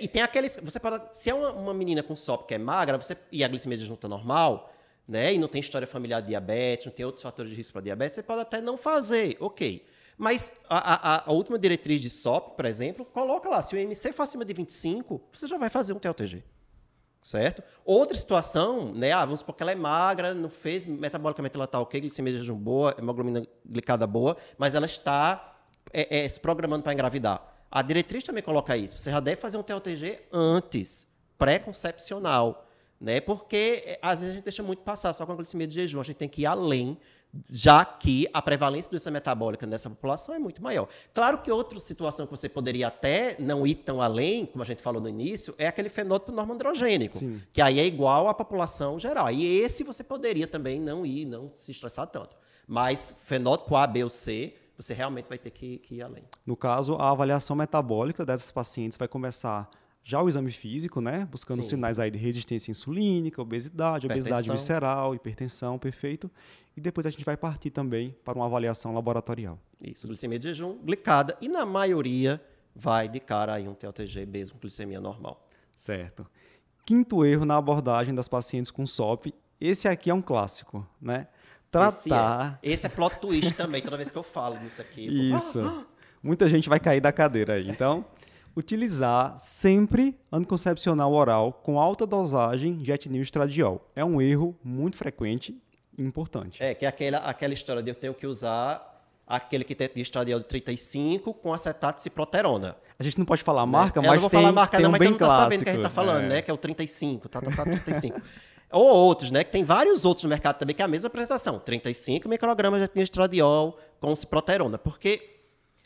E 0.00 0.06
tem 0.08 0.22
aqueles. 0.22 0.56
Você 0.62 0.78
pode, 0.78 1.02
se 1.16 1.30
é 1.30 1.34
uma, 1.34 1.50
uma 1.52 1.74
menina 1.74 2.02
com 2.02 2.14
SOP 2.14 2.46
que 2.46 2.54
é 2.54 2.58
magra, 2.58 2.96
você, 2.96 3.16
e 3.32 3.42
a 3.42 3.48
glicemia 3.48 3.76
está 3.76 4.08
normal, 4.08 4.72
né? 5.06 5.34
E 5.34 5.38
não 5.38 5.48
tem 5.48 5.60
história 5.60 5.86
familiar 5.86 6.20
de 6.20 6.28
diabetes, 6.28 6.86
não 6.86 6.92
tem 6.92 7.04
outros 7.04 7.22
fatores 7.22 7.50
de 7.50 7.56
risco 7.56 7.72
para 7.72 7.82
diabetes, 7.82 8.14
você 8.14 8.22
pode 8.22 8.40
até 8.40 8.60
não 8.60 8.76
fazer, 8.76 9.36
ok. 9.40 9.84
Mas 10.16 10.52
a, 10.70 11.18
a- 11.18 11.24
a 11.26 11.32
última 11.32 11.58
diretriz 11.58 12.00
de 12.00 12.08
SOP, 12.08 12.54
por 12.54 12.64
exemplo, 12.66 13.04
coloca 13.04 13.48
lá, 13.48 13.60
se 13.60 13.74
o 13.74 13.78
IMC 13.78 14.12
for 14.12 14.22
acima 14.22 14.44
de 14.44 14.52
25, 14.52 15.20
você 15.32 15.46
já 15.48 15.58
vai 15.58 15.68
fazer 15.68 15.92
um 15.92 15.98
TOTG. 15.98 16.44
Certo? 17.20 17.62
Outra 17.86 18.16
situação, 18.16 18.92
né? 18.92 19.10
Ah, 19.10 19.24
vamos 19.24 19.40
supor 19.40 19.54
que 19.56 19.62
ela 19.62 19.72
é 19.72 19.74
magra, 19.74 20.34
não 20.34 20.50
fez, 20.50 20.86
metabolicamente 20.86 21.56
ela 21.56 21.64
está 21.64 21.80
ok, 21.80 21.98
glicemia 22.00 22.32
de 22.34 22.38
jejum 22.40 22.54
boa, 22.54 22.94
hemoglobina 22.98 23.44
glicada 23.64 24.06
boa, 24.06 24.36
mas 24.58 24.74
ela 24.74 24.84
está 24.84 25.56
é, 25.90 26.24
é, 26.24 26.28
se 26.28 26.38
programando 26.38 26.82
para 26.84 26.92
engravidar. 26.92 27.53
A 27.74 27.82
diretriz 27.82 28.22
também 28.22 28.40
coloca 28.40 28.76
isso. 28.76 28.96
Você 28.96 29.10
já 29.10 29.18
deve 29.18 29.40
fazer 29.40 29.58
um 29.58 29.62
TOTG 29.64 30.20
antes, 30.32 31.08
pré-concepcional, 31.36 32.68
né? 33.00 33.20
Porque 33.20 33.82
é, 33.84 33.98
às 34.00 34.20
vezes 34.20 34.32
a 34.32 34.36
gente 34.36 34.44
deixa 34.44 34.62
muito 34.62 34.82
passar 34.82 35.12
só 35.12 35.26
com 35.26 35.32
a 35.32 35.34
glicemia 35.34 35.66
de 35.66 35.74
jejum. 35.74 35.98
A 36.00 36.04
gente 36.04 36.14
tem 36.14 36.28
que 36.28 36.42
ir 36.42 36.46
além, 36.46 36.96
já 37.50 37.84
que 37.84 38.28
a 38.32 38.40
prevalência 38.40 38.88
de 38.88 38.92
doença 38.92 39.10
metabólica 39.10 39.66
nessa 39.66 39.90
população 39.90 40.36
é 40.36 40.38
muito 40.38 40.62
maior. 40.62 40.88
Claro 41.12 41.38
que 41.38 41.50
outra 41.50 41.80
situação 41.80 42.26
que 42.26 42.30
você 42.30 42.48
poderia 42.48 42.86
até 42.86 43.34
não 43.40 43.66
ir 43.66 43.74
tão 43.74 44.00
além, 44.00 44.46
como 44.46 44.62
a 44.62 44.66
gente 44.66 44.80
falou 44.80 45.02
no 45.02 45.08
início, 45.08 45.52
é 45.58 45.66
aquele 45.66 45.88
fenótipo 45.88 46.30
normoandrogênico, 46.30 47.18
Sim. 47.18 47.42
que 47.52 47.60
aí 47.60 47.80
é 47.80 47.84
igual 47.84 48.28
à 48.28 48.34
população 48.34 49.00
geral. 49.00 49.32
E 49.32 49.44
esse 49.44 49.82
você 49.82 50.04
poderia 50.04 50.46
também 50.46 50.78
não 50.78 51.04
ir, 51.04 51.24
não 51.24 51.50
se 51.52 51.72
estressar 51.72 52.06
tanto. 52.06 52.36
Mas 52.68 53.12
fenótipo 53.24 53.74
A, 53.74 53.84
B 53.84 54.04
ou 54.04 54.08
C, 54.08 54.54
você 54.76 54.94
realmente 54.94 55.28
vai 55.28 55.38
ter 55.38 55.50
que, 55.50 55.78
que 55.78 55.96
ir 55.96 56.02
além. 56.02 56.24
No 56.44 56.56
caso, 56.56 56.94
a 56.94 57.10
avaliação 57.10 57.54
metabólica 57.54 58.24
dessas 58.24 58.50
pacientes 58.50 58.98
vai 58.98 59.08
começar 59.08 59.70
já 60.02 60.20
o 60.20 60.28
exame 60.28 60.50
físico, 60.50 61.00
né? 61.00 61.26
Buscando 61.30 61.62
Sim. 61.62 61.70
sinais 61.70 61.98
aí 61.98 62.10
de 62.10 62.18
resistência 62.18 62.70
insulínica, 62.70 63.40
obesidade, 63.40 64.06
obesidade 64.06 64.50
visceral, 64.50 65.14
hipertensão, 65.14 65.78
perfeito. 65.78 66.30
E 66.76 66.80
depois 66.80 67.06
a 67.06 67.10
gente 67.10 67.24
vai 67.24 67.36
partir 67.36 67.70
também 67.70 68.14
para 68.22 68.38
uma 68.38 68.44
avaliação 68.44 68.94
laboratorial. 68.94 69.58
Isso, 69.80 70.06
glicemia 70.06 70.38
de 70.38 70.48
jejum, 70.48 70.76
glicada, 70.84 71.36
e 71.40 71.48
na 71.48 71.64
maioria 71.64 72.40
vai 72.74 73.08
de 73.08 73.18
cara 73.18 73.54
aí 73.54 73.66
um 73.66 73.74
TOTG 73.74 74.26
mesmo, 74.26 74.58
glicemia 74.60 75.00
normal. 75.00 75.48
Certo. 75.74 76.26
Quinto 76.84 77.24
erro 77.24 77.46
na 77.46 77.56
abordagem 77.56 78.14
das 78.14 78.28
pacientes 78.28 78.70
com 78.70 78.86
SOP. 78.86 79.32
Esse 79.58 79.88
aqui 79.88 80.10
é 80.10 80.14
um 80.14 80.20
clássico, 80.20 80.86
né? 81.00 81.28
Tratar. 81.78 82.58
Esse 82.62 82.70
é, 82.70 82.74
esse 82.74 82.86
é 82.86 82.88
plot 82.88 83.16
twist 83.18 83.52
também, 83.54 83.82
toda 83.82 83.96
vez 83.96 84.10
que 84.10 84.18
eu 84.18 84.22
falo 84.22 84.58
nisso 84.60 84.80
aqui. 84.80 85.06
Isso. 85.34 85.86
Muita 86.22 86.48
gente 86.48 86.68
vai 86.68 86.80
cair 86.80 87.00
da 87.00 87.12
cadeira 87.12 87.54
aí. 87.54 87.68
Então, 87.68 88.04
utilizar 88.56 89.38
sempre 89.38 90.16
anticoncepcional 90.32 91.12
oral 91.12 91.52
com 91.52 91.78
alta 91.78 92.06
dosagem 92.06 92.76
de 92.78 92.92
etinil 92.92 93.22
estradiol. 93.22 93.90
É 93.94 94.04
um 94.04 94.20
erro 94.20 94.56
muito 94.62 94.96
frequente 94.96 95.54
e 95.98 96.02
importante. 96.02 96.62
É, 96.62 96.74
que 96.74 96.84
é 96.84 96.88
aquela, 96.88 97.18
aquela 97.18 97.52
história 97.52 97.82
de 97.82 97.90
eu 97.90 97.94
tenho 97.94 98.14
que 98.14 98.26
usar 98.26 98.92
aquele 99.26 99.64
que 99.64 99.74
tem 99.74 99.88
de 99.94 100.00
estradiol 100.00 100.38
de 100.38 100.46
35 100.46 101.34
com 101.34 101.52
acetato 101.52 101.96
de 101.96 102.02
ciproterona. 102.02 102.76
A 102.98 103.02
gente 103.02 103.18
não 103.18 103.24
pode 103.24 103.42
falar 103.42 103.62
a 103.62 103.66
marca, 103.66 103.98
Eu 103.98 104.02
mas 104.02 104.12
não 104.14 104.20
vou 104.20 104.30
tem, 104.30 104.40
falar 104.40 104.52
marca 104.52 104.76
tem 104.76 104.82
não, 104.82 104.90
um 104.90 104.92
mas 104.92 105.00
bem 105.00 105.08
mundo 105.10 105.18
tá 105.18 105.28
sabendo 105.28 105.60
o 105.60 105.64
que 105.64 105.70
a 105.70 105.72
gente 105.72 105.82
tá 105.82 105.90
clássico, 105.90 106.12
falando, 106.12 106.24
é. 106.26 106.28
né? 106.28 106.42
Que 106.42 106.50
é 106.50 106.54
o 106.54 106.56
35, 106.56 107.28
tá, 107.28 107.40
tá, 107.40 107.50
tá, 107.50 107.64
35. 107.64 108.20
Ou 108.74 108.88
outros, 108.88 109.30
né? 109.30 109.44
Que 109.44 109.52
tem 109.52 109.62
vários 109.62 110.04
outros 110.04 110.24
no 110.24 110.28
mercado 110.28 110.58
também, 110.58 110.74
que 110.74 110.82
é 110.82 110.84
a 110.84 110.88
mesma 110.88 111.06
apresentação. 111.06 111.60
35 111.60 112.28
microgramas 112.28 112.88
de 112.88 113.00
estradiol 113.00 113.78
com 114.00 114.14
ciproterona. 114.16 114.76
Porque 114.76 115.30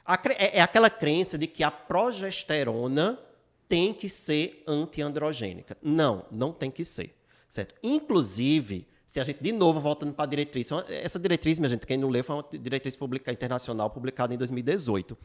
a 0.07 0.19
é, 0.39 0.57
é 0.57 0.61
aquela 0.63 0.89
crença 0.89 1.37
de 1.37 1.47
que 1.47 1.63
a 1.63 1.71
progesterona 1.71 3.19
tem 3.69 3.93
que 3.93 4.09
ser 4.09 4.65
antiandrogênica. 4.67 5.77
Não, 5.83 6.25
não 6.31 6.51
tem 6.51 6.71
que 6.71 6.83
ser. 6.83 7.15
Certo? 7.47 7.75
Inclusive, 7.83 8.89
se 9.07 9.21
a 9.21 9.25
gente, 9.25 9.43
de 9.43 9.53
novo, 9.53 9.81
voltando 9.81 10.15
para 10.15 10.25
a 10.25 10.29
diretriz, 10.29 10.71
essa 10.89 11.19
diretriz, 11.19 11.59
minha 11.59 11.69
gente, 11.69 11.87
quem 11.87 11.99
não 11.99 12.09
leu, 12.09 12.25
foi 12.25 12.37
uma 12.37 12.45
diretriz 12.51 12.97
publica, 12.97 13.31
internacional 13.31 13.91
publicada 13.91 14.33
em 14.33 14.39
2018. 14.39 15.17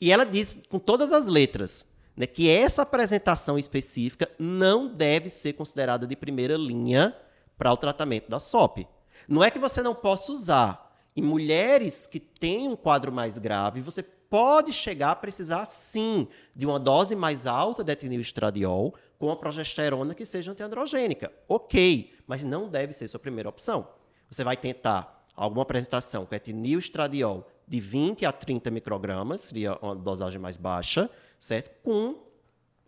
E 0.00 0.10
ela 0.10 0.24
diz, 0.24 0.58
com 0.68 0.80
todas 0.80 1.12
as 1.12 1.28
letras, 1.28 1.86
né, 2.16 2.26
que 2.26 2.48
essa 2.48 2.82
apresentação 2.82 3.58
específica 3.58 4.30
não 4.38 4.86
deve 4.88 5.28
ser 5.28 5.54
considerada 5.54 6.06
de 6.06 6.16
primeira 6.16 6.56
linha 6.56 7.16
para 7.56 7.72
o 7.72 7.76
tratamento 7.76 8.30
da 8.30 8.38
SOP. 8.38 8.86
Não 9.28 9.42
é 9.42 9.50
que 9.50 9.58
você 9.58 9.82
não 9.82 9.94
possa 9.94 10.32
usar. 10.32 10.84
Em 11.16 11.22
mulheres 11.22 12.06
que 12.06 12.18
têm 12.18 12.68
um 12.68 12.76
quadro 12.76 13.12
mais 13.12 13.38
grave, 13.38 13.80
você 13.80 14.02
pode 14.02 14.72
chegar 14.72 15.12
a 15.12 15.16
precisar, 15.16 15.64
sim, 15.64 16.26
de 16.54 16.66
uma 16.66 16.78
dose 16.78 17.14
mais 17.14 17.46
alta 17.46 17.84
de 17.84 17.92
etilneoestradiol 17.92 18.94
com 19.16 19.30
a 19.30 19.36
progesterona 19.36 20.14
que 20.14 20.24
seja 20.24 20.50
antiandrogênica. 20.50 21.32
Ok, 21.48 22.12
mas 22.26 22.42
não 22.42 22.68
deve 22.68 22.92
ser 22.92 23.06
sua 23.06 23.20
primeira 23.20 23.48
opção. 23.48 23.86
Você 24.28 24.42
vai 24.42 24.56
tentar 24.56 25.24
alguma 25.36 25.62
apresentação 25.62 26.26
com 26.26 26.34
etilneoestradiol 26.34 27.48
de 27.66 27.80
20 27.80 28.26
a 28.26 28.32
30 28.32 28.70
microgramas, 28.70 29.42
seria 29.42 29.78
uma 29.80 29.94
dosagem 29.94 30.40
mais 30.40 30.56
baixa, 30.56 31.08
certo? 31.44 31.70
Com 31.82 32.22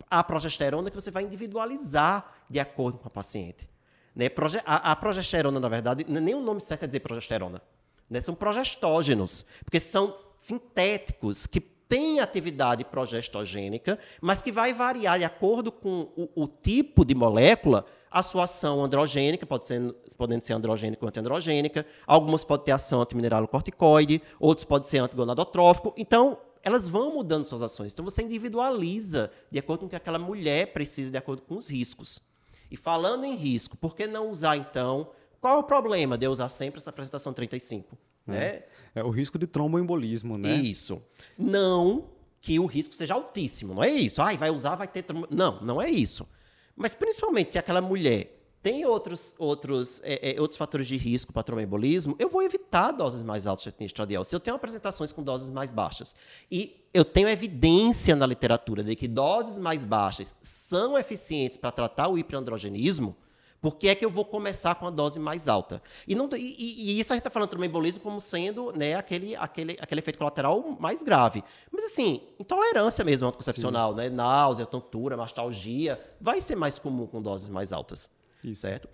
a 0.09 0.23
progesterona 0.23 0.89
que 0.89 0.95
você 0.95 1.11
vai 1.11 1.23
individualizar 1.23 2.33
de 2.49 2.59
acordo 2.59 2.97
com 2.97 3.07
a 3.07 3.11
paciente. 3.11 3.69
Né? 4.15 4.31
A, 4.65 4.91
a 4.91 4.95
progesterona, 4.95 5.59
na 5.59 5.69
verdade, 5.69 6.05
nem 6.07 6.33
o 6.33 6.41
nome 6.41 6.59
certo 6.59 6.83
é 6.83 6.87
dizer 6.87 7.01
progesterona. 7.01 7.61
Né? 8.09 8.19
São 8.21 8.33
progestógenos, 8.33 9.45
porque 9.63 9.79
são 9.79 10.17
sintéticos 10.39 11.45
que 11.45 11.59
têm 11.59 12.19
atividade 12.19 12.83
progestogênica, 12.83 13.99
mas 14.19 14.41
que 14.41 14.51
vai 14.51 14.73
variar 14.73 15.19
de 15.19 15.23
acordo 15.23 15.71
com 15.71 16.09
o, 16.15 16.43
o 16.43 16.47
tipo 16.47 17.05
de 17.05 17.13
molécula 17.13 17.85
a 18.09 18.23
sua 18.23 18.45
ação 18.45 18.83
androgênica, 18.83 19.45
pode 19.45 19.67
ser, 19.67 19.93
podendo 20.17 20.41
ser 20.43 20.53
androgênica 20.53 21.03
ou 21.03 21.09
antiandrogênica, 21.09 21.85
algumas 22.07 22.43
podem 22.43 22.65
ter 22.65 22.71
ação 22.71 23.01
antimineralocorticoide, 23.01 24.21
outros 24.39 24.63
podem 24.63 24.87
ser 24.87 24.99
antigonadotrófico. 24.99 25.93
Então, 25.97 26.37
elas 26.67 26.89
vão 26.89 27.13
mudando 27.13 27.45
suas 27.45 27.61
ações. 27.61 27.93
Então, 27.93 28.03
você 28.03 28.21
individualiza 28.21 29.31
de 29.49 29.57
acordo 29.57 29.81
com 29.81 29.85
o 29.85 29.89
que 29.89 29.95
aquela 29.95 30.19
mulher 30.19 30.73
precisa, 30.73 31.09
de 31.09 31.17
acordo 31.17 31.41
com 31.41 31.55
os 31.55 31.69
riscos. 31.69 32.21
E 32.69 32.75
falando 32.75 33.23
em 33.23 33.35
risco, 33.35 33.77
por 33.77 33.95
que 33.95 34.05
não 34.05 34.29
usar, 34.29 34.57
então, 34.57 35.09
qual 35.39 35.55
é 35.55 35.57
o 35.59 35.63
problema 35.63 36.17
de 36.17 36.25
eu 36.25 36.31
usar 36.31 36.49
sempre 36.49 36.79
essa 36.79 36.89
apresentação 36.89 37.31
35? 37.31 37.97
É, 38.27 38.31
né? 38.31 38.63
é 38.95 39.01
o 39.01 39.09
risco 39.09 39.39
de 39.39 39.47
tromboembolismo, 39.47 40.37
né? 40.37 40.55
Isso. 40.55 41.01
Não 41.37 42.09
que 42.41 42.59
o 42.59 42.65
risco 42.65 42.93
seja 42.93 43.13
altíssimo, 43.13 43.73
não 43.73 43.83
é 43.83 43.89
isso. 43.89 44.21
Ai, 44.21 44.35
vai 44.35 44.49
usar, 44.49 44.75
vai 44.75 44.89
ter 44.89 45.03
trombo... 45.03 45.25
Não, 45.31 45.61
não 45.61 45.81
é 45.81 45.89
isso. 45.89 46.27
Mas 46.75 46.93
principalmente 46.93 47.53
se 47.53 47.57
aquela 47.57 47.79
mulher 47.79 48.36
tem 48.61 48.85
outros, 48.85 49.35
outros, 49.37 50.01
é, 50.03 50.35
é, 50.35 50.41
outros 50.41 50.57
fatores 50.57 50.87
de 50.87 50.97
risco 50.97 51.31
para 51.31 51.43
tromboembolismo, 51.43 52.15
eu 52.19 52.29
vou 52.29 52.41
evitar 52.41 52.91
doses 52.91 53.21
mais 53.21 53.47
altas 53.47 53.73
de 53.73 53.85
estradiol. 53.85 54.23
Se 54.23 54.35
eu 54.35 54.39
tenho 54.39 54.55
apresentações 54.55 55.11
com 55.11 55.23
doses 55.23 55.49
mais 55.49 55.71
baixas 55.71 56.15
e 56.51 56.75
eu 56.93 57.05
tenho 57.05 57.29
evidência 57.29 58.15
na 58.15 58.25
literatura 58.25 58.83
de 58.83 58.95
que 58.95 59.07
doses 59.07 59.57
mais 59.57 59.85
baixas 59.85 60.35
são 60.41 60.97
eficientes 60.97 61.57
para 61.57 61.71
tratar 61.71 62.07
o 62.07 62.17
hiperandrogenismo, 62.17 63.15
por 63.61 63.75
que 63.75 63.87
é 63.87 63.95
que 63.95 64.05
eu 64.05 64.09
vou 64.09 64.23
começar 64.23 64.75
com 64.75 64.85
a 64.85 64.89
dose 64.91 65.19
mais 65.19 65.47
alta? 65.47 65.81
E, 66.07 66.13
não, 66.13 66.29
e, 66.33 66.91
e 66.91 66.99
isso 66.99 67.11
a 67.11 67.15
gente 67.15 67.21
está 67.21 67.31
falando 67.31 67.55
do 67.55 67.99
como 67.99 68.19
sendo 68.19 68.71
né, 68.71 68.95
aquele, 68.95 69.35
aquele, 69.35 69.77
aquele 69.79 69.99
efeito 69.99 70.17
colateral 70.17 70.77
mais 70.79 71.01
grave. 71.01 71.43
Mas, 71.71 71.85
assim, 71.85 72.21
intolerância 72.39 73.03
mesmo 73.03 73.27
anticoncepcional, 73.27 73.95
né? 73.95 74.09
náusea, 74.09 74.65
tontura, 74.65 75.17
mastalgia, 75.17 75.99
vai 76.21 76.39
ser 76.39 76.55
mais 76.55 76.77
comum 76.77 77.07
com 77.07 77.21
doses 77.21 77.49
mais 77.49 77.73
altas. 77.73 78.09
Isso. 78.43 78.61
Certo? 78.61 78.89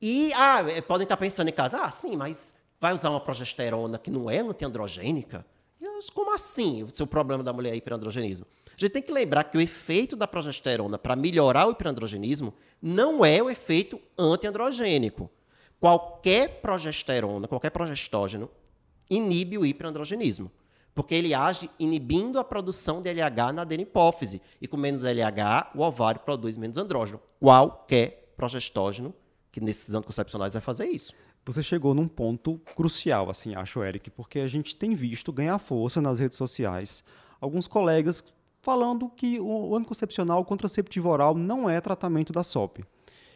E 0.00 0.32
ah, 0.34 0.60
é, 0.70 0.80
podem 0.80 1.04
estar 1.04 1.16
pensando 1.16 1.48
em 1.48 1.52
casa, 1.52 1.80
ah, 1.80 1.90
sim, 1.90 2.16
mas 2.16 2.54
vai 2.80 2.92
usar 2.92 3.10
uma 3.10 3.20
progesterona 3.20 3.98
que 3.98 4.10
não 4.10 4.28
é 4.28 4.40
antiandrogênica? 4.40 5.46
Como 6.12 6.34
assim 6.34 6.82
o 6.82 6.90
seu 6.90 7.06
problema 7.06 7.42
da 7.42 7.52
mulher 7.52 7.72
é 7.72 7.76
hiperandrogenismo? 7.76 8.46
A 8.66 8.78
gente 8.78 8.90
tem 8.90 9.02
que 9.02 9.12
lembrar 9.12 9.44
que 9.44 9.56
o 9.56 9.60
efeito 9.60 10.16
da 10.16 10.26
progesterona 10.26 10.98
para 10.98 11.14
melhorar 11.14 11.66
o 11.66 11.70
hiperandrogenismo 11.70 12.52
não 12.82 13.24
é 13.24 13.42
o 13.42 13.48
efeito 13.48 14.00
antiandrogênico. 14.18 15.30
Qualquer 15.80 16.60
progesterona, 16.60 17.46
qualquer 17.46 17.70
progestógeno, 17.70 18.50
inibe 19.08 19.58
o 19.58 19.64
hiperandrogenismo. 19.64 20.50
Porque 20.94 21.14
ele 21.14 21.34
age 21.34 21.70
inibindo 21.78 22.38
a 22.38 22.44
produção 22.44 23.00
de 23.00 23.08
LH 23.08 23.52
na 23.52 23.62
adenipófise. 23.62 24.40
E 24.60 24.68
com 24.68 24.76
menos 24.76 25.02
LH, 25.02 25.72
o 25.74 25.82
ovário 25.82 26.20
produz 26.20 26.56
menos 26.56 26.78
andrógeno. 26.78 27.20
Qualquer 27.40 28.23
progestógeno 28.36 29.14
que 29.50 29.60
nesses 29.60 29.94
anticoncepcionais 29.94 30.52
vai 30.52 30.62
fazer 30.62 30.86
isso. 30.86 31.12
Você 31.46 31.62
chegou 31.62 31.94
num 31.94 32.08
ponto 32.08 32.58
crucial, 32.74 33.28
assim, 33.28 33.54
acho, 33.54 33.82
Eric, 33.82 34.10
porque 34.10 34.40
a 34.40 34.48
gente 34.48 34.74
tem 34.74 34.94
visto 34.94 35.32
ganhar 35.32 35.58
força 35.58 36.00
nas 36.00 36.18
redes 36.18 36.38
sociais 36.38 37.04
alguns 37.40 37.68
colegas 37.68 38.24
falando 38.62 39.10
que 39.10 39.38
o 39.38 39.76
anticoncepcional, 39.76 40.42
contraceptivo 40.44 41.10
oral, 41.10 41.34
não 41.34 41.68
é 41.68 41.80
tratamento 41.82 42.32
da 42.32 42.42
SOP. 42.42 42.82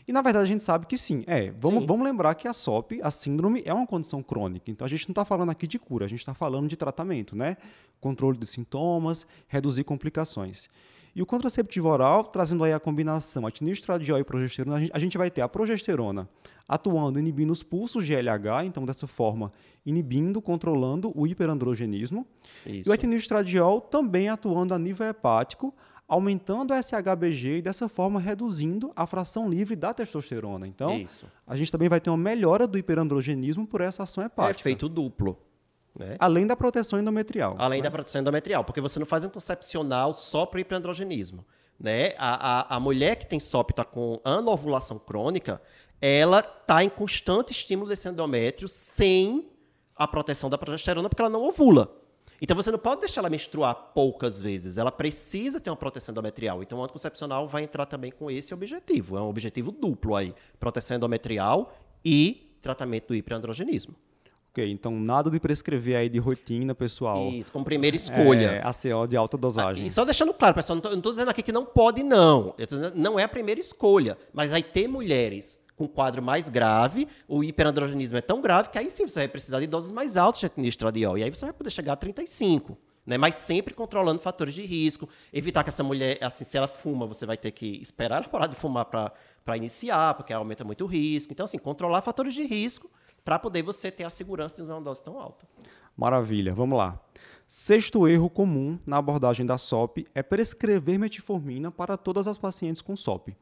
E 0.08 0.12
na 0.12 0.22
verdade 0.22 0.44
a 0.44 0.48
gente 0.48 0.62
sabe 0.62 0.86
que 0.86 0.96
sim. 0.96 1.22
É, 1.26 1.50
vamos, 1.50 1.80
sim. 1.80 1.86
vamos 1.86 2.04
lembrar 2.04 2.34
que 2.34 2.48
a 2.48 2.52
SOP, 2.54 2.98
a 3.02 3.10
síndrome, 3.10 3.62
é 3.66 3.74
uma 3.74 3.86
condição 3.86 4.22
crônica. 4.22 4.70
Então 4.70 4.86
a 4.86 4.88
gente 4.88 5.06
não 5.06 5.12
está 5.12 5.24
falando 5.24 5.50
aqui 5.50 5.66
de 5.66 5.78
cura, 5.78 6.06
a 6.06 6.08
gente 6.08 6.20
está 6.20 6.32
falando 6.32 6.66
de 6.66 6.76
tratamento, 6.76 7.36
né? 7.36 7.58
Controle 8.00 8.38
de 8.38 8.46
sintomas, 8.46 9.26
reduzir 9.46 9.84
complicações. 9.84 10.70
E 11.14 11.20
o 11.20 11.26
contraceptivo 11.26 11.88
oral, 11.88 12.24
trazendo 12.24 12.64
aí 12.64 12.72
a 12.72 12.80
combinação 12.80 13.44
estradiol 13.70 14.18
e 14.18 14.24
progesterona, 14.24 14.88
a 14.92 14.98
gente 14.98 15.18
vai 15.18 15.30
ter 15.30 15.42
a 15.42 15.48
progesterona 15.48 16.28
atuando, 16.66 17.18
inibindo 17.18 17.52
os 17.52 17.62
pulsos 17.62 18.06
de 18.06 18.14
LH, 18.14 18.64
então 18.66 18.84
dessa 18.84 19.06
forma, 19.06 19.52
inibindo, 19.84 20.40
controlando 20.40 21.10
o 21.14 21.26
hiperandrogenismo. 21.26 22.26
Isso. 22.66 22.88
E 22.88 22.90
o 22.90 22.94
estradiol 23.16 23.80
também 23.80 24.28
atuando 24.28 24.74
a 24.74 24.78
nível 24.78 25.06
hepático, 25.08 25.74
aumentando 26.08 26.72
a 26.72 26.80
SHBG 26.82 27.58
e 27.58 27.62
dessa 27.62 27.86
forma 27.86 28.18
reduzindo 28.18 28.90
a 28.96 29.06
fração 29.06 29.48
livre 29.48 29.76
da 29.76 29.92
testosterona. 29.92 30.66
Então, 30.66 30.98
Isso. 30.98 31.26
a 31.46 31.54
gente 31.54 31.70
também 31.70 31.88
vai 31.88 32.00
ter 32.00 32.08
uma 32.08 32.16
melhora 32.16 32.66
do 32.66 32.78
hiperandrogenismo 32.78 33.66
por 33.66 33.82
essa 33.82 34.04
ação 34.04 34.24
hepática. 34.24 34.58
É 34.58 34.62
efeito 34.62 34.88
duplo. 34.88 35.38
Né? 35.94 36.16
Além 36.18 36.46
da 36.46 36.56
proteção 36.56 36.98
endometrial. 36.98 37.56
Além 37.58 37.80
né? 37.80 37.84
da 37.84 37.90
proteção 37.90 38.22
endometrial, 38.22 38.64
porque 38.64 38.80
você 38.80 38.98
não 38.98 39.04
faz 39.04 39.24
anticoncepcional 39.24 40.14
só 40.14 40.46
para 40.46 40.60
hiperandrogenismo. 40.60 41.44
Né? 41.78 42.14
A, 42.16 42.74
a, 42.74 42.76
a 42.76 42.80
mulher 42.80 43.16
que 43.16 43.26
tem 43.26 43.38
SOP 43.38 43.72
está 43.72 43.84
com 43.84 44.18
anovulação 44.24 44.98
crônica, 44.98 45.60
ela 46.00 46.40
está 46.40 46.82
em 46.82 46.88
constante 46.88 47.52
estímulo 47.52 47.88
desse 47.88 48.08
endométrio 48.08 48.66
sem 48.66 49.50
a 49.94 50.08
proteção 50.08 50.48
da 50.48 50.56
progesterona, 50.56 51.08
porque 51.08 51.20
ela 51.20 51.30
não 51.30 51.42
ovula. 51.42 51.97
Então 52.40 52.56
você 52.56 52.70
não 52.70 52.78
pode 52.78 53.00
deixar 53.00 53.20
ela 53.20 53.30
menstruar 53.30 53.74
poucas 53.94 54.40
vezes, 54.40 54.78
ela 54.78 54.92
precisa 54.92 55.60
ter 55.60 55.70
uma 55.70 55.76
proteção 55.76 56.12
endometrial. 56.12 56.62
Então 56.62 56.78
o 56.78 56.84
anticoncepcional 56.84 57.48
vai 57.48 57.64
entrar 57.64 57.86
também 57.86 58.12
com 58.12 58.30
esse 58.30 58.54
objetivo. 58.54 59.16
É 59.16 59.20
um 59.20 59.28
objetivo 59.28 59.72
duplo 59.72 60.14
aí: 60.14 60.34
proteção 60.58 60.96
endometrial 60.96 61.76
e 62.04 62.56
tratamento 62.62 63.08
do 63.08 63.14
hiperandrogenismo. 63.14 63.94
Ok, 64.50 64.70
então 64.70 64.98
nada 64.98 65.30
de 65.30 65.38
prescrever 65.38 65.96
aí 65.96 66.08
de 66.08 66.18
rotina, 66.18 66.74
pessoal. 66.74 67.28
Isso, 67.28 67.52
como 67.52 67.64
primeira 67.64 67.94
escolha. 67.94 68.52
É, 68.52 68.66
ACO 68.66 69.06
de 69.06 69.16
alta 69.16 69.36
dosagem. 69.36 69.84
Ah, 69.84 69.86
e 69.86 69.90
só 69.90 70.04
deixando 70.04 70.32
claro, 70.32 70.54
pessoal, 70.54 70.80
não 70.82 70.94
estou 70.96 71.12
dizendo 71.12 71.30
aqui 71.30 71.42
que 71.42 71.52
não 71.52 71.64
pode, 71.64 72.02
não. 72.02 72.54
Dizendo, 72.58 72.94
não 72.96 73.18
é 73.18 73.24
a 73.24 73.28
primeira 73.28 73.60
escolha. 73.60 74.16
Mas 74.32 74.52
aí 74.52 74.62
ter 74.62 74.88
mulheres 74.88 75.60
com 75.78 75.86
quadro 75.88 76.20
mais 76.20 76.48
grave, 76.48 77.06
o 77.28 77.42
hiperandrogenismo 77.44 78.18
é 78.18 78.20
tão 78.20 78.42
grave 78.42 78.68
que 78.68 78.78
aí 78.78 78.90
sim 78.90 79.06
você 79.06 79.20
vai 79.20 79.28
precisar 79.28 79.60
de 79.60 79.66
doses 79.66 79.92
mais 79.92 80.16
altas 80.16 80.40
de 80.40 80.46
etinistradiol. 80.46 81.16
E 81.16 81.22
aí 81.22 81.30
você 81.30 81.46
vai 81.46 81.54
poder 81.54 81.70
chegar 81.70 81.92
a 81.92 81.96
35. 81.96 82.76
Né? 83.06 83.16
Mas 83.16 83.36
sempre 83.36 83.72
controlando 83.72 84.20
fatores 84.20 84.52
de 84.52 84.62
risco, 84.66 85.08
evitar 85.32 85.62
que 85.62 85.70
essa 85.70 85.82
mulher, 85.82 86.18
assim, 86.20 86.44
se 86.44 86.58
ela 86.58 86.68
fuma, 86.68 87.06
você 87.06 87.24
vai 87.24 87.38
ter 87.38 87.52
que 87.52 87.80
esperar 87.80 88.16
ela 88.16 88.28
parar 88.28 88.48
de 88.48 88.56
fumar 88.56 88.84
para 88.84 89.56
iniciar, 89.56 90.12
porque 90.14 90.32
aumenta 90.32 90.62
muito 90.62 90.84
o 90.84 90.86
risco. 90.86 91.32
Então, 91.32 91.44
assim, 91.44 91.56
controlar 91.56 92.02
fatores 92.02 92.34
de 92.34 92.42
risco 92.42 92.90
para 93.24 93.38
poder 93.38 93.62
você 93.62 93.90
ter 93.90 94.04
a 94.04 94.10
segurança 94.10 94.56
de 94.56 94.62
usar 94.62 94.74
uma 94.74 94.82
dose 94.82 95.02
tão 95.02 95.18
alta. 95.18 95.46
Maravilha, 95.96 96.52
vamos 96.52 96.76
lá. 96.76 97.00
Sexto 97.46 98.06
erro 98.06 98.28
comum 98.28 98.78
na 98.84 98.98
abordagem 98.98 99.46
da 99.46 99.56
SOP 99.56 100.06
é 100.14 100.22
prescrever 100.22 100.98
metformina 100.98 101.70
para 101.70 101.96
todas 101.96 102.28
as 102.28 102.36
pacientes 102.36 102.82
com 102.82 102.94
SOP. 102.94 103.34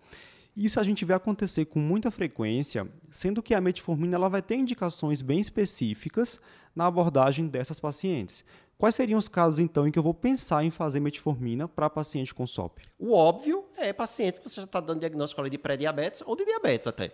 Isso 0.56 0.80
a 0.80 0.82
gente 0.82 1.04
vê 1.04 1.12
acontecer 1.12 1.66
com 1.66 1.78
muita 1.78 2.10
frequência, 2.10 2.88
sendo 3.10 3.42
que 3.42 3.54
a 3.54 3.60
metformina 3.60 4.16
ela 4.16 4.28
vai 4.28 4.40
ter 4.40 4.56
indicações 4.56 5.20
bem 5.20 5.38
específicas 5.38 6.40
na 6.74 6.86
abordagem 6.86 7.46
dessas 7.46 7.78
pacientes. 7.78 8.42
Quais 8.78 8.94
seriam 8.94 9.18
os 9.18 9.28
casos, 9.28 9.58
então, 9.58 9.86
em 9.86 9.90
que 9.90 9.98
eu 9.98 10.02
vou 10.02 10.14
pensar 10.14 10.64
em 10.64 10.70
fazer 10.70 11.00
metformina 11.00 11.68
para 11.68 11.90
paciente 11.90 12.34
com 12.34 12.46
SOP? 12.46 12.80
O 12.98 13.12
óbvio 13.12 13.64
é 13.76 13.92
pacientes 13.92 14.40
que 14.40 14.48
você 14.48 14.56
já 14.56 14.64
está 14.64 14.80
dando 14.80 15.00
diagnóstico 15.00 15.48
de 15.48 15.58
pré-diabetes 15.58 16.22
ou 16.26 16.34
de 16.34 16.44
diabetes 16.44 16.86
até 16.86 17.12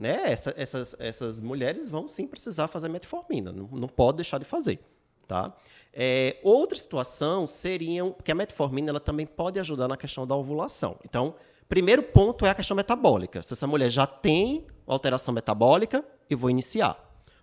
né, 0.00 0.32
essa, 0.32 0.54
essas, 0.56 0.96
essas 0.98 1.40
mulheres 1.42 1.90
vão 1.90 2.08
sim 2.08 2.26
precisar 2.26 2.68
fazer 2.68 2.88
metformina, 2.88 3.52
não, 3.52 3.66
não 3.66 3.86
pode 3.86 4.16
deixar 4.16 4.38
de 4.38 4.46
fazer. 4.46 4.80
Tá? 5.28 5.54
É, 5.92 6.38
outra 6.42 6.76
situação 6.76 7.46
seriam 7.46 8.16
que 8.24 8.32
a 8.32 8.34
metformina 8.34 8.88
ela 8.88 8.98
também 8.98 9.26
pode 9.26 9.60
ajudar 9.60 9.86
na 9.86 9.98
questão 9.98 10.26
da 10.26 10.34
ovulação. 10.34 10.98
Então, 11.04 11.34
primeiro 11.70 12.02
ponto 12.02 12.44
é 12.44 12.50
a 12.50 12.54
questão 12.54 12.76
metabólica. 12.76 13.42
Se 13.44 13.52
essa 13.52 13.66
mulher 13.66 13.88
já 13.88 14.04
tem 14.04 14.66
alteração 14.86 15.32
metabólica, 15.32 16.04
eu 16.28 16.36
vou 16.36 16.50
iniciar. 16.50 16.98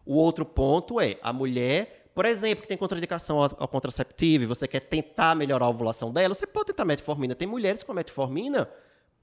O 0.05 0.15
outro 0.15 0.45
ponto 0.45 0.99
é 0.99 1.17
a 1.23 1.31
mulher, 1.31 2.11
por 2.13 2.25
exemplo, 2.25 2.61
que 2.61 2.67
tem 2.67 2.77
contraindicação 2.77 3.41
ao, 3.41 3.67
contraceptivo 3.69 4.43
e 4.43 4.47
você 4.47 4.67
quer 4.67 4.81
tentar 4.81 5.33
melhorar 5.33 5.65
a 5.65 5.69
ovulação 5.69 6.11
dela, 6.11 6.33
você 6.33 6.45
pode 6.45 6.67
tentar 6.67 6.83
metformina. 6.83 7.33
Tem 7.33 7.47
mulheres 7.47 7.81
com 7.83 7.93
metformina 7.93 8.69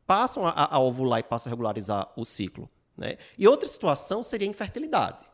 passam 0.07 0.47
a, 0.47 0.75
a 0.75 0.79
ovular 0.79 1.21
e 1.21 1.23
passam 1.23 1.51
a 1.51 1.53
regularizar 1.53 2.11
o 2.17 2.25
ciclo. 2.25 2.69
Né? 2.97 3.19
E 3.39 3.47
outra 3.47 3.69
situação 3.69 4.23
seria 4.23 4.49
a 4.49 4.51
infertilidade. 4.51 5.25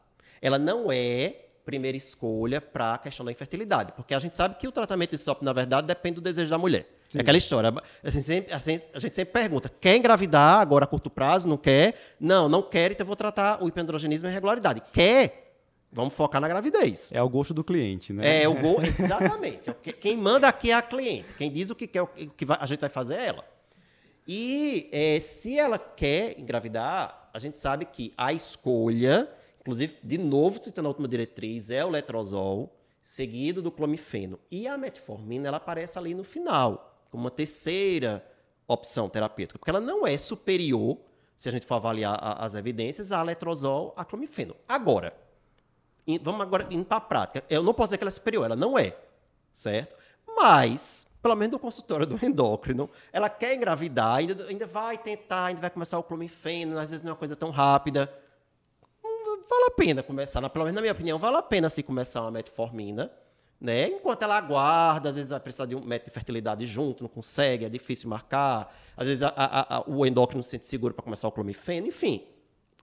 ela 0.42 0.59
não 0.59 0.90
é 0.90 1.50
primeira 1.70 1.96
escolha 1.96 2.61
para 2.61 2.94
a 2.94 2.98
questão 2.98 3.24
da 3.24 3.30
infertilidade, 3.30 3.92
porque 3.92 4.12
a 4.12 4.18
gente 4.18 4.37
sabe 4.37 4.56
que 4.56 4.66
o 4.66 4.72
tratamento 4.72 5.11
de 5.11 5.18
SOP, 5.18 5.42
na 5.42 5.52
verdade, 5.52 5.87
depende 5.87 6.16
do 6.16 6.20
desejo 6.20 6.50
da 6.50 6.59
mulher. 6.59 6.88
Sim. 7.09 7.18
É 7.18 7.20
aquela 7.20 7.38
história. 7.38 7.72
Assim, 8.02 8.20
sempre, 8.20 8.52
assim, 8.52 8.80
a 8.92 8.98
gente 8.98 9.14
sempre 9.14 9.33
pergunta: 9.33 9.70
quer 9.80 9.96
engravidar 9.96 10.61
agora 10.61 10.85
a 10.85 10.88
curto 10.88 11.09
prazo? 11.09 11.46
Não 11.46 11.56
quer? 11.56 11.94
Não, 12.18 12.48
não 12.48 12.61
quer, 12.61 12.90
então 12.90 13.04
eu 13.04 13.06
vou 13.06 13.16
tratar 13.16 13.62
o 13.62 13.68
hiperandrogenismo 13.68 14.28
e 14.28 14.30
irregularidade. 14.30 14.83
Quer? 14.92 15.46
Vamos 15.92 16.14
focar 16.14 16.40
na 16.40 16.48
gravidez. 16.48 17.11
É 17.12 17.22
o 17.22 17.28
gosto 17.28 17.52
do 17.52 17.64
cliente, 17.64 18.12
né? 18.12 18.42
É 18.42 18.48
o 18.48 18.54
go... 18.54 18.80
exatamente. 18.85 19.72
Quem 20.00 20.16
manda 20.16 20.48
aqui 20.48 20.70
é 20.70 20.74
a 20.74 20.83
cliente. 20.83 21.35
Quem 21.35 21.50
diz 21.50 21.70
o 21.70 21.74
que 21.74 21.87
quer, 21.87 22.02
o 22.02 22.06
que 22.06 22.46
a 22.48 22.66
gente 22.66 22.80
vai 22.80 22.90
fazer 22.90 23.14
é 23.14 23.26
ela. 23.26 23.44
E 24.26 24.88
é, 24.92 25.18
se 25.18 25.59
ela 25.59 25.78
quer 25.78 26.38
engravidar, 26.38 27.28
a 27.33 27.38
gente 27.38 27.59
sabe 27.59 27.85
que 27.85 28.12
a 28.16 28.33
escolha, 28.33 29.28
inclusive, 29.61 29.96
de 30.03 30.18
novo, 30.18 30.62
citando 30.62 30.88
a 30.88 30.90
última 30.90 31.09
diretriz, 31.09 31.70
é 31.70 31.85
o 31.85 31.88
letrozol, 31.88 32.75
seguido 33.03 33.62
do 33.62 33.70
clomifeno. 33.70 34.38
E 34.51 34.66
a 34.66 34.77
metformina, 34.77 35.49
ela 35.49 35.57
aparece 35.57 35.99
ali 35.99 36.14
no 36.14 36.25
final, 36.25 37.03
como 37.11 37.25
uma 37.25 37.31
terceira 37.31 38.25
opção 38.66 39.09
terapêutica, 39.09 39.59
porque 39.59 39.70
ela 39.70 39.81
não 39.81 40.07
é 40.07 40.16
superior, 40.16 40.99
se 41.37 41.49
a 41.49 41.53
gente 41.53 41.66
for 41.66 41.75
avaliar 41.77 42.18
as 42.38 42.55
evidências, 42.55 43.12
a 43.12 43.23
letrozol, 43.23 43.94
a 43.96 44.05
clomifeno. 44.05 44.55
Agora, 44.68 45.14
vamos 46.23 46.40
agora 46.40 46.66
indo 46.70 46.85
para 46.85 46.99
a 46.99 47.01
prática. 47.01 47.44
Eu 47.49 47.62
não 47.62 47.73
posso 47.73 47.88
dizer 47.88 47.99
que 47.99 48.05
ela 48.05 48.11
é 48.11 48.14
superior, 48.14 48.44
ela 48.44 48.57
não 48.57 48.79
é, 48.79 48.96
certo? 49.51 49.96
Mas, 50.37 51.07
pelo 51.23 51.35
menos 51.35 51.53
do 51.53 51.59
consultório 51.59 52.07
do 52.07 52.25
endócrino, 52.25 52.88
ela 53.12 53.29
quer 53.29 53.55
engravidar, 53.55 54.16
ainda, 54.16 54.46
ainda 54.46 54.66
vai 54.66 54.96
tentar, 54.96 55.46
ainda 55.46 55.61
vai 55.61 55.70
começar 55.70 55.99
o 55.99 56.03
clomifeno, 56.03 56.79
às 56.79 56.90
vezes 56.90 57.03
não 57.03 57.11
é 57.11 57.12
uma 57.12 57.18
coisa 57.18 57.35
tão 57.35 57.51
rápida. 57.51 58.12
Vale 59.51 59.65
a 59.65 59.71
pena 59.73 60.01
começar, 60.01 60.49
pelo 60.49 60.65
menos 60.65 60.77
na 60.77 60.81
minha 60.81 60.93
opinião, 60.93 61.19
vale 61.19 61.37
a 61.37 61.43
pena 61.43 61.69
se 61.69 61.83
começar 61.83 62.21
uma 62.21 62.31
metformina, 62.31 63.11
né? 63.61 63.89
Enquanto 63.89 64.23
ela 64.23 64.37
aguarda, 64.37 65.09
às 65.09 65.17
vezes 65.17 65.31
vai 65.31 65.41
precisar 65.41 65.67
de 65.67 65.75
um 65.75 65.81
método 65.81 66.09
de 66.09 66.15
fertilidade 66.15 66.65
junto, 66.65 67.03
não 67.03 67.11
consegue, 67.11 67.65
é 67.65 67.69
difícil 67.69 68.09
marcar, 68.09 68.73
às 68.97 69.09
vezes 69.09 69.25
a, 69.25 69.29
a, 69.37 69.77
a, 69.79 69.91
o 69.91 70.07
endócrino 70.07 70.41
se 70.41 70.51
sente 70.51 70.67
seguro 70.67 70.95
para 70.95 71.03
começar 71.03 71.27
o 71.27 71.33
clomifeno, 71.33 71.89
enfim. 71.89 72.25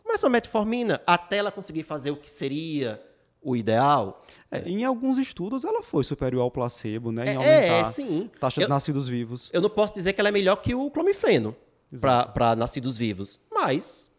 Começa 0.04 0.26
uma 0.26 0.32
metformina 0.32 1.02
até 1.08 1.38
ela 1.38 1.52
conseguir 1.52 1.84
fazer 1.84 2.12
o 2.12 2.18
que 2.18 2.30
seria 2.30 3.02
o 3.42 3.56
ideal. 3.56 4.26
É, 4.52 4.60
em 4.68 4.84
alguns 4.84 5.18
estudos 5.18 5.64
ela 5.64 5.82
foi 5.82 6.04
superior 6.04 6.42
ao 6.42 6.52
placebo, 6.52 7.14
né? 7.14 7.28
Em 7.28 7.30
é, 7.30 7.36
aumentar 7.36 7.56
é, 7.56 7.86
sim. 7.86 8.30
taxa 8.40 8.60
eu, 8.60 8.66
de 8.66 8.70
nascidos 8.70 9.08
vivos. 9.08 9.50
Eu 9.54 9.62
não 9.62 9.70
posso 9.70 9.94
dizer 9.94 10.12
que 10.12 10.20
ela 10.20 10.28
é 10.28 10.34
melhor 10.34 10.58
que 10.58 10.76
o 10.76 10.92
clomifeno 10.92 11.56
para 12.34 12.56
nascidos 12.58 12.98
vivos, 12.98 13.40
mas 13.50 14.10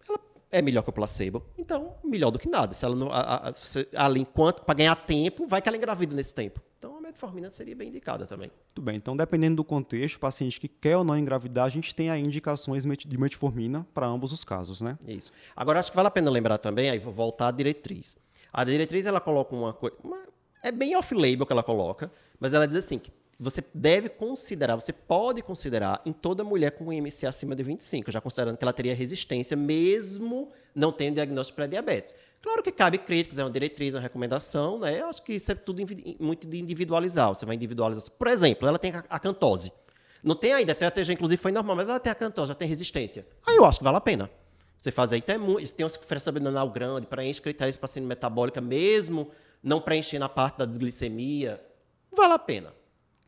é 0.51 0.63
melhor 0.63 0.83
que 0.83 0.91
o 0.91 0.93
placebo. 0.93 1.45
Então, 1.57 1.95
melhor 2.05 2.31
do 2.31 2.39
que 2.39 2.49
nada. 2.49 2.75
Se 2.75 2.85
ela 2.85 2.95
não, 2.95 3.11
a, 3.11 3.49
a, 3.49 3.53
se, 3.53 3.89
enquanto 4.17 4.63
para 4.65 4.75
ganhar 4.75 4.97
tempo, 4.97 5.47
vai 5.47 5.61
que 5.61 5.69
ela 5.69 5.77
engravida 5.77 6.15
nesse 6.15 6.35
tempo. 6.35 6.61
Então, 6.79 6.97
a 6.97 7.01
metformina 7.01 7.51
seria 7.51 7.75
bem 7.75 7.89
indicada 7.89 8.25
também. 8.25 8.51
Tudo 8.73 8.85
bem. 8.85 8.97
Então, 8.97 9.17
dependendo 9.17 9.57
do 9.57 9.65
contexto, 9.65 10.19
paciente 10.19 10.61
que 10.61 10.69
quer 10.69 10.97
ou 10.97 11.05
não 11.05 11.19
engravidar, 11.19 11.67
a 11.67 11.69
gente 11.69 11.95
tem 11.95 12.09
aí 12.09 12.23
indicações 12.23 12.85
de 12.85 13.19
metformina 13.19 13.87
para 13.93 14.07
ambos 14.07 14.33
os 14.33 14.45
casos, 14.45 14.81
né? 14.81 14.97
Isso. 15.07 15.33
Agora, 15.57 15.81
acho 15.81 15.91
que 15.91 15.97
vale 15.97 16.09
a 16.09 16.11
pena 16.11 16.31
lembrar 16.31 16.59
também, 16.59 16.89
aí 16.89 16.99
vou 16.99 17.13
voltar 17.13 17.49
à 17.49 17.51
diretriz 17.51 18.17
a 18.53 18.65
diretriz 18.65 19.07
ela 19.07 19.21
coloca 19.21 19.55
uma 19.55 19.73
coisa. 19.73 19.97
É 20.63 20.73
bem 20.73 20.97
off-label 20.97 21.47
que 21.47 21.53
ela 21.53 21.63
coloca, 21.63 22.11
mas 22.41 22.55
ela 22.55 22.67
diz 22.67 22.77
assim: 22.77 22.99
que 22.99 23.13
você 23.41 23.63
deve 23.73 24.09
considerar, 24.09 24.75
você 24.75 24.93
pode 24.93 25.43
considerar 25.43 26.03
em 26.05 26.13
toda 26.13 26.43
mulher 26.43 26.73
com 26.73 26.93
IMC 26.93 27.25
acima 27.25 27.55
de 27.55 27.63
25, 27.63 28.11
já 28.11 28.21
considerando 28.21 28.57
que 28.57 28.65
ela 28.65 28.73
teria 28.73 28.95
resistência, 28.95 29.57
mesmo 29.57 30.51
não 30.75 30.91
tendo 30.91 31.15
diagnóstico 31.15 31.55
pré-diabetes. 31.55 32.15
Claro 32.43 32.63
que 32.65 32.73
cabe 32.73 32.99
críticas, 32.99 33.39
é 33.39 33.45
uma 33.45 33.51
diretriz, 33.51 33.95
é 33.95 33.99
uma 33.99 34.03
recomendação, 34.03 34.81
né? 34.81 35.01
Eu 35.01 35.07
acho 35.07 35.23
que 35.23 35.35
isso 35.35 35.53
é 35.53 35.55
tudo 35.55 35.83
muito 36.19 36.49
de 36.49 36.59
individualizar. 36.59 37.29
Você 37.29 37.47
vai 37.47 37.55
individualizar. 37.55 38.11
Por 38.11 38.27
exemplo, 38.27 38.67
ela 38.67 38.79
tem 38.79 38.93
a 39.09 39.19
cantose. 39.21 39.73
Não 40.21 40.35
tem 40.35 40.53
ainda, 40.53 40.73
até 40.73 40.87
a 40.87 40.91
TG, 40.91 41.13
inclusive, 41.13 41.41
foi 41.41 41.53
normal, 41.53 41.77
mas 41.77 41.89
ela 41.89 42.01
tem 42.01 42.11
a 42.11 42.15
cantose, 42.17 42.49
já 42.49 42.55
tem 42.57 42.67
resistência. 42.67 43.25
Aí 43.47 43.55
eu 43.55 43.65
acho 43.65 43.79
que 43.79 43.85
vale 43.85 43.99
a 43.99 44.01
pena. 44.01 44.29
Você 44.77 44.91
faz 44.91 45.13
aí, 45.13 45.21
então 45.21 45.59
é 45.59 45.65
tem 45.65 45.85
uma 45.85 45.91
circunferência 45.91 46.31
abdominal 46.31 46.69
grande, 46.71 47.07
preenche 47.07 47.41
critérios 47.41 47.77
para 47.77 47.87
síndrome 47.89 48.09
metabólica, 48.09 48.61
mesmo 48.61 49.31
não 49.63 49.81
preenchendo 49.81 50.25
a 50.25 50.29
parte 50.29 50.59
da 50.59 50.65
desglicemia, 50.65 51.61
vale 52.13 52.33
a 52.33 52.39
pena. 52.39 52.78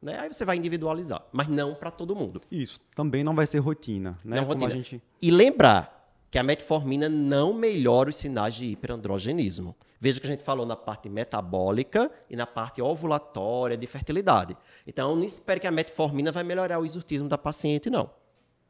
Né? 0.00 0.18
Aí 0.18 0.32
você 0.32 0.44
vai 0.44 0.56
individualizar, 0.56 1.22
mas 1.30 1.48
não 1.48 1.74
para 1.74 1.90
todo 1.90 2.16
mundo. 2.16 2.40
Isso, 2.50 2.80
também 2.94 3.22
não 3.22 3.34
vai 3.34 3.46
ser 3.46 3.58
rotina. 3.58 4.18
Né? 4.24 4.36
Não 4.36 4.44
rotina. 4.44 4.70
Gente... 4.70 5.02
E 5.20 5.30
lembrar 5.30 6.00
que 6.30 6.38
a 6.38 6.42
metformina 6.42 7.08
não 7.08 7.52
melhora 7.52 8.08
os 8.08 8.16
sinais 8.16 8.54
de 8.54 8.66
hiperandrogenismo. 8.66 9.76
Veja 9.98 10.20
que 10.20 10.26
a 10.26 10.30
gente 10.30 10.44
falou 10.44 10.64
na 10.64 10.76
parte 10.76 11.08
metabólica 11.10 12.10
e 12.30 12.36
na 12.36 12.46
parte 12.46 12.80
ovulatória 12.80 13.76
de 13.76 13.86
fertilidade. 13.86 14.56
Então, 14.86 15.14
não 15.14 15.24
espere 15.24 15.60
que 15.60 15.66
a 15.66 15.70
metformina 15.70 16.32
vai 16.32 16.44
melhorar 16.44 16.78
o 16.78 16.84
exortismo 16.84 17.28
da 17.28 17.36
paciente, 17.36 17.90
não. 17.90 18.08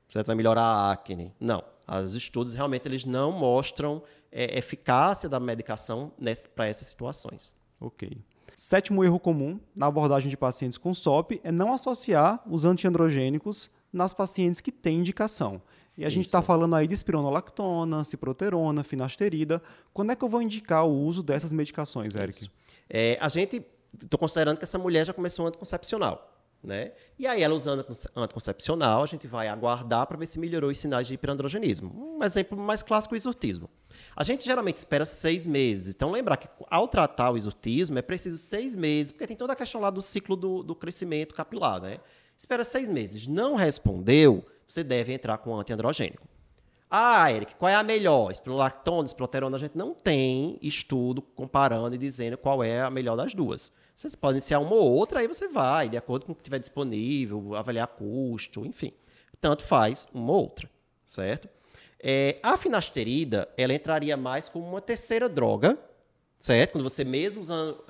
Certo? 0.08 0.26
Vai 0.26 0.34
melhorar 0.34 0.64
a 0.64 0.92
acne. 0.92 1.32
Não. 1.38 1.62
Os 1.86 2.14
estudos 2.14 2.54
realmente 2.54 2.88
eles 2.88 3.04
não 3.04 3.30
mostram 3.30 4.02
é, 4.32 4.58
eficácia 4.58 5.28
da 5.28 5.38
medicação 5.38 6.12
para 6.54 6.66
essas 6.66 6.88
situações. 6.88 7.52
Ok. 7.80 8.18
Sétimo 8.62 9.02
erro 9.02 9.18
comum 9.18 9.58
na 9.74 9.86
abordagem 9.86 10.28
de 10.28 10.36
pacientes 10.36 10.76
com 10.76 10.92
SOP 10.92 11.40
é 11.42 11.50
não 11.50 11.72
associar 11.72 12.42
os 12.46 12.66
antiandrogênicos 12.66 13.70
nas 13.90 14.12
pacientes 14.12 14.60
que 14.60 14.70
têm 14.70 14.98
indicação. 14.98 15.62
E 15.96 16.04
a 16.04 16.08
Isso. 16.08 16.16
gente 16.16 16.26
está 16.26 16.42
falando 16.42 16.76
aí 16.76 16.86
de 16.86 16.92
espironolactona, 16.92 18.04
ciproterona, 18.04 18.84
finasterida. 18.84 19.62
Quando 19.94 20.12
é 20.12 20.14
que 20.14 20.22
eu 20.22 20.28
vou 20.28 20.42
indicar 20.42 20.86
o 20.86 20.92
uso 20.92 21.22
dessas 21.22 21.52
medicações, 21.52 22.14
Eric? 22.14 22.50
É, 22.90 23.16
a 23.18 23.30
gente, 23.30 23.64
estou 23.98 24.20
considerando 24.20 24.58
que 24.58 24.64
essa 24.64 24.78
mulher 24.78 25.06
já 25.06 25.14
começou 25.14 25.46
anticoncepcional. 25.46 26.30
Né? 26.62 26.92
E 27.18 27.26
aí, 27.26 27.42
ela 27.42 27.54
usando 27.54 27.82
anticoncepcional, 28.14 29.02
a 29.02 29.06
gente 29.06 29.26
vai 29.26 29.48
aguardar 29.48 30.06
para 30.06 30.18
ver 30.18 30.26
se 30.26 30.38
melhorou 30.38 30.70
os 30.70 30.78
sinais 30.78 31.06
de 31.06 31.14
hiperandrogenismo. 31.14 32.18
Um 32.18 32.22
exemplo 32.22 32.58
mais 32.58 32.82
clássico, 32.82 33.14
o 33.14 33.16
exortismo. 33.16 33.70
A 34.14 34.24
gente 34.24 34.44
geralmente 34.44 34.76
espera 34.76 35.04
seis 35.04 35.46
meses. 35.46 35.94
Então, 35.94 36.10
lembrar 36.10 36.36
que 36.36 36.48
ao 36.68 36.88
tratar 36.88 37.30
o 37.30 37.36
exortismo 37.36 37.98
é 37.98 38.02
preciso 38.02 38.38
seis 38.38 38.76
meses, 38.76 39.12
porque 39.12 39.26
tem 39.26 39.36
toda 39.36 39.52
a 39.52 39.56
questão 39.56 39.80
lá 39.80 39.90
do 39.90 40.02
ciclo 40.02 40.36
do, 40.36 40.62
do 40.62 40.74
crescimento 40.74 41.34
capilar. 41.34 41.80
Né? 41.80 41.98
Espera 42.36 42.64
seis 42.64 42.90
meses. 42.90 43.26
Não 43.26 43.54
respondeu, 43.54 44.44
você 44.66 44.82
deve 44.82 45.12
entrar 45.12 45.38
com 45.38 45.58
antiandrogênico. 45.58 46.26
Ah, 46.90 47.32
Eric, 47.32 47.54
qual 47.54 47.68
é 47.68 47.76
a 47.76 47.84
melhor? 47.84 48.32
Espirulactona, 48.32 49.06
esproterona, 49.06 49.56
a 49.56 49.60
gente 49.60 49.78
não 49.78 49.94
tem 49.94 50.58
estudo 50.60 51.22
comparando 51.22 51.94
e 51.94 51.98
dizendo 51.98 52.36
qual 52.36 52.64
é 52.64 52.82
a 52.82 52.90
melhor 52.90 53.16
das 53.16 53.32
duas. 53.32 53.70
Você 53.94 54.16
pode 54.16 54.34
iniciar 54.34 54.58
uma 54.58 54.74
ou 54.74 54.90
outra, 54.90 55.20
aí 55.20 55.28
você 55.28 55.46
vai, 55.46 55.88
de 55.88 55.96
acordo 55.96 56.26
com 56.26 56.32
o 56.32 56.34
que 56.34 56.42
tiver 56.42 56.58
disponível, 56.58 57.54
avaliar 57.54 57.86
custo, 57.86 58.66
enfim. 58.66 58.92
Tanto 59.40 59.62
faz 59.62 60.08
uma 60.12 60.32
ou 60.32 60.40
outra, 60.40 60.68
certo? 61.04 61.48
É, 62.02 62.38
a 62.42 62.56
finasterida, 62.56 63.48
ela 63.56 63.74
entraria 63.74 64.16
mais 64.16 64.48
como 64.48 64.66
uma 64.66 64.80
terceira 64.80 65.28
droga, 65.28 65.78
certo? 66.40 66.72
Quando 66.72 66.82
você 66.82 67.04
mesmo 67.04 67.42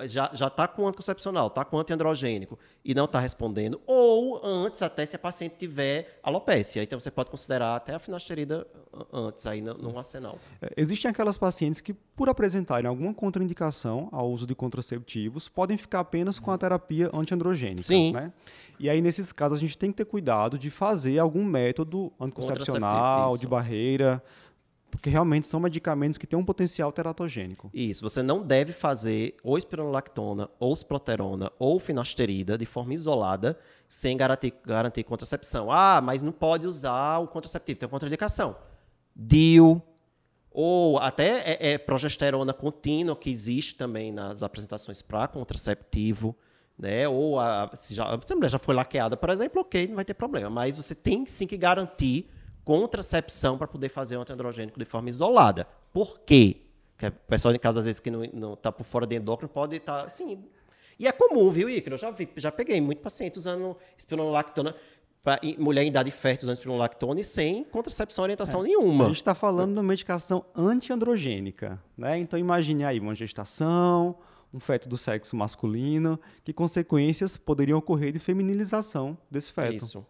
já 0.05 0.47
está 0.47 0.67
com 0.67 0.85
anticoncepcional, 0.85 1.47
está 1.47 1.63
com 1.63 1.79
antiandrogênico 1.79 2.59
e 2.83 2.93
não 2.93 3.05
está 3.05 3.19
respondendo, 3.19 3.79
ou 3.87 4.45
antes 4.45 4.81
até 4.81 5.05
se 5.05 5.15
a 5.15 5.19
paciente 5.19 5.55
tiver 5.57 6.19
alopécia. 6.21 6.83
Então 6.83 6.99
você 6.99 7.09
pode 7.09 7.31
considerar 7.31 7.77
até 7.77 7.95
a 7.95 7.99
finasterida 7.99 8.67
antes 9.13 9.47
aí 9.47 9.61
no, 9.61 9.73
no 9.75 9.97
arsenal. 9.97 10.37
É, 10.61 10.69
existem 10.75 11.09
aquelas 11.09 11.37
pacientes 11.37 11.79
que, 11.79 11.93
por 11.93 12.27
apresentarem 12.27 12.89
alguma 12.89 13.13
contraindicação 13.13 14.09
ao 14.11 14.29
uso 14.29 14.45
de 14.45 14.53
contraceptivos, 14.53 15.47
podem 15.47 15.77
ficar 15.77 16.01
apenas 16.01 16.37
com 16.37 16.51
a 16.51 16.57
terapia 16.57 17.09
antiandrogênica. 17.13 17.83
Sim. 17.83 18.11
Né? 18.11 18.33
E 18.77 18.89
aí, 18.89 19.01
nesses 19.01 19.31
casos, 19.31 19.59
a 19.59 19.61
gente 19.61 19.77
tem 19.77 19.91
que 19.91 19.97
ter 19.97 20.05
cuidado 20.05 20.59
de 20.59 20.69
fazer 20.69 21.19
algum 21.19 21.45
método 21.45 22.11
anticoncepcional, 22.19 23.37
de 23.37 23.47
barreira, 23.47 24.21
porque 24.91 25.09
realmente 25.09 25.47
são 25.47 25.59
medicamentos 25.59 26.17
que 26.17 26.27
têm 26.27 26.37
um 26.37 26.43
potencial 26.43 26.91
teratogênico. 26.91 27.71
Isso, 27.73 28.03
você 28.03 28.21
não 28.21 28.43
deve 28.45 28.73
fazer 28.73 29.37
ou 29.41 29.57
espironolactona, 29.57 30.49
ou 30.59 30.75
ciproterona, 30.75 31.49
ou 31.57 31.79
finasterida 31.79 32.57
de 32.57 32.65
forma 32.65 32.93
isolada, 32.93 33.57
sem 33.87 34.17
garantir, 34.17 34.53
garantir 34.65 35.03
contracepção. 35.03 35.71
Ah, 35.71 36.01
mas 36.03 36.21
não 36.21 36.31
pode 36.31 36.67
usar 36.67 37.19
o 37.19 37.27
contraceptivo, 37.27 37.79
tem 37.79 37.89
contraindicação. 37.89 38.55
DIU, 39.15 39.81
ou 40.51 40.99
até 40.99 41.53
é, 41.53 41.73
é 41.73 41.77
progesterona 41.77 42.53
contínua, 42.53 43.15
que 43.15 43.29
existe 43.29 43.75
também 43.75 44.11
nas 44.11 44.43
apresentações 44.43 45.01
para 45.01 45.27
contraceptivo, 45.27 46.35
né? 46.77 47.07
Ou 47.07 47.39
a, 47.39 47.71
se, 47.73 47.95
já, 47.95 48.19
se 48.21 48.33
a 48.33 48.35
mulher 48.35 48.49
já 48.49 48.59
foi 48.59 48.75
laqueada, 48.75 49.15
por 49.15 49.29
exemplo, 49.29 49.61
ok, 49.61 49.87
não 49.87 49.95
vai 49.95 50.03
ter 50.03 50.13
problema. 50.13 50.49
Mas 50.49 50.75
você 50.75 50.93
tem 50.93 51.25
sim 51.25 51.47
que 51.47 51.55
garantir 51.55 52.29
contracepção 52.71 53.57
para 53.57 53.67
poder 53.67 53.89
fazer 53.89 54.15
um 54.15 54.21
antiandrogênico 54.21 54.79
de 54.79 54.85
forma 54.85 55.09
isolada. 55.09 55.67
Por 55.91 56.21
quê? 56.21 56.61
Porque 56.95 57.07
o 57.07 57.11
pessoal 57.27 57.53
em 57.53 57.59
casa, 57.59 57.79
às 57.79 57.85
vezes, 57.85 57.99
que 57.99 58.09
não 58.09 58.53
está 58.53 58.71
por 58.71 58.85
fora 58.85 59.05
de 59.05 59.17
endócrino, 59.17 59.49
pode 59.49 59.75
estar. 59.75 60.03
Tá, 60.03 60.07
assim, 60.07 60.41
e 60.97 61.05
é 61.05 61.11
comum, 61.11 61.51
viu, 61.51 61.69
Ícaro? 61.69 61.95
Eu 61.95 61.97
já, 61.97 62.11
vi, 62.11 62.29
já 62.37 62.49
peguei 62.49 62.79
muito 62.79 63.01
paciente 63.01 63.37
usando 63.37 63.75
espironolactona. 63.97 64.73
para 65.21 65.37
mulher 65.59 65.83
em 65.83 65.87
idade 65.87 66.11
fértil 66.11 66.45
usando 66.45 66.53
espirulactone 66.53 67.25
sem 67.25 67.65
contracepção 67.65 68.23
orientação 68.23 68.61
é. 68.61 68.67
nenhuma. 68.67 69.05
A 69.05 69.07
gente 69.07 69.17
está 69.17 69.35
falando 69.35 69.73
de 69.73 69.79
uma 69.79 69.83
medicação 69.83 70.45
antiandrogênica, 70.55 71.77
né? 71.97 72.17
Então 72.19 72.39
imagine 72.39 72.85
aí 72.85 73.01
uma 73.01 73.13
gestação, 73.13 74.15
um 74.53 74.61
feto 74.61 74.87
do 74.87 74.95
sexo 74.95 75.35
masculino, 75.35 76.17
que 76.41 76.53
consequências 76.53 77.35
poderiam 77.35 77.79
ocorrer 77.79 78.13
de 78.13 78.19
feminilização 78.19 79.17
desse 79.29 79.51
feto. 79.51 79.83
Isso. 79.83 80.05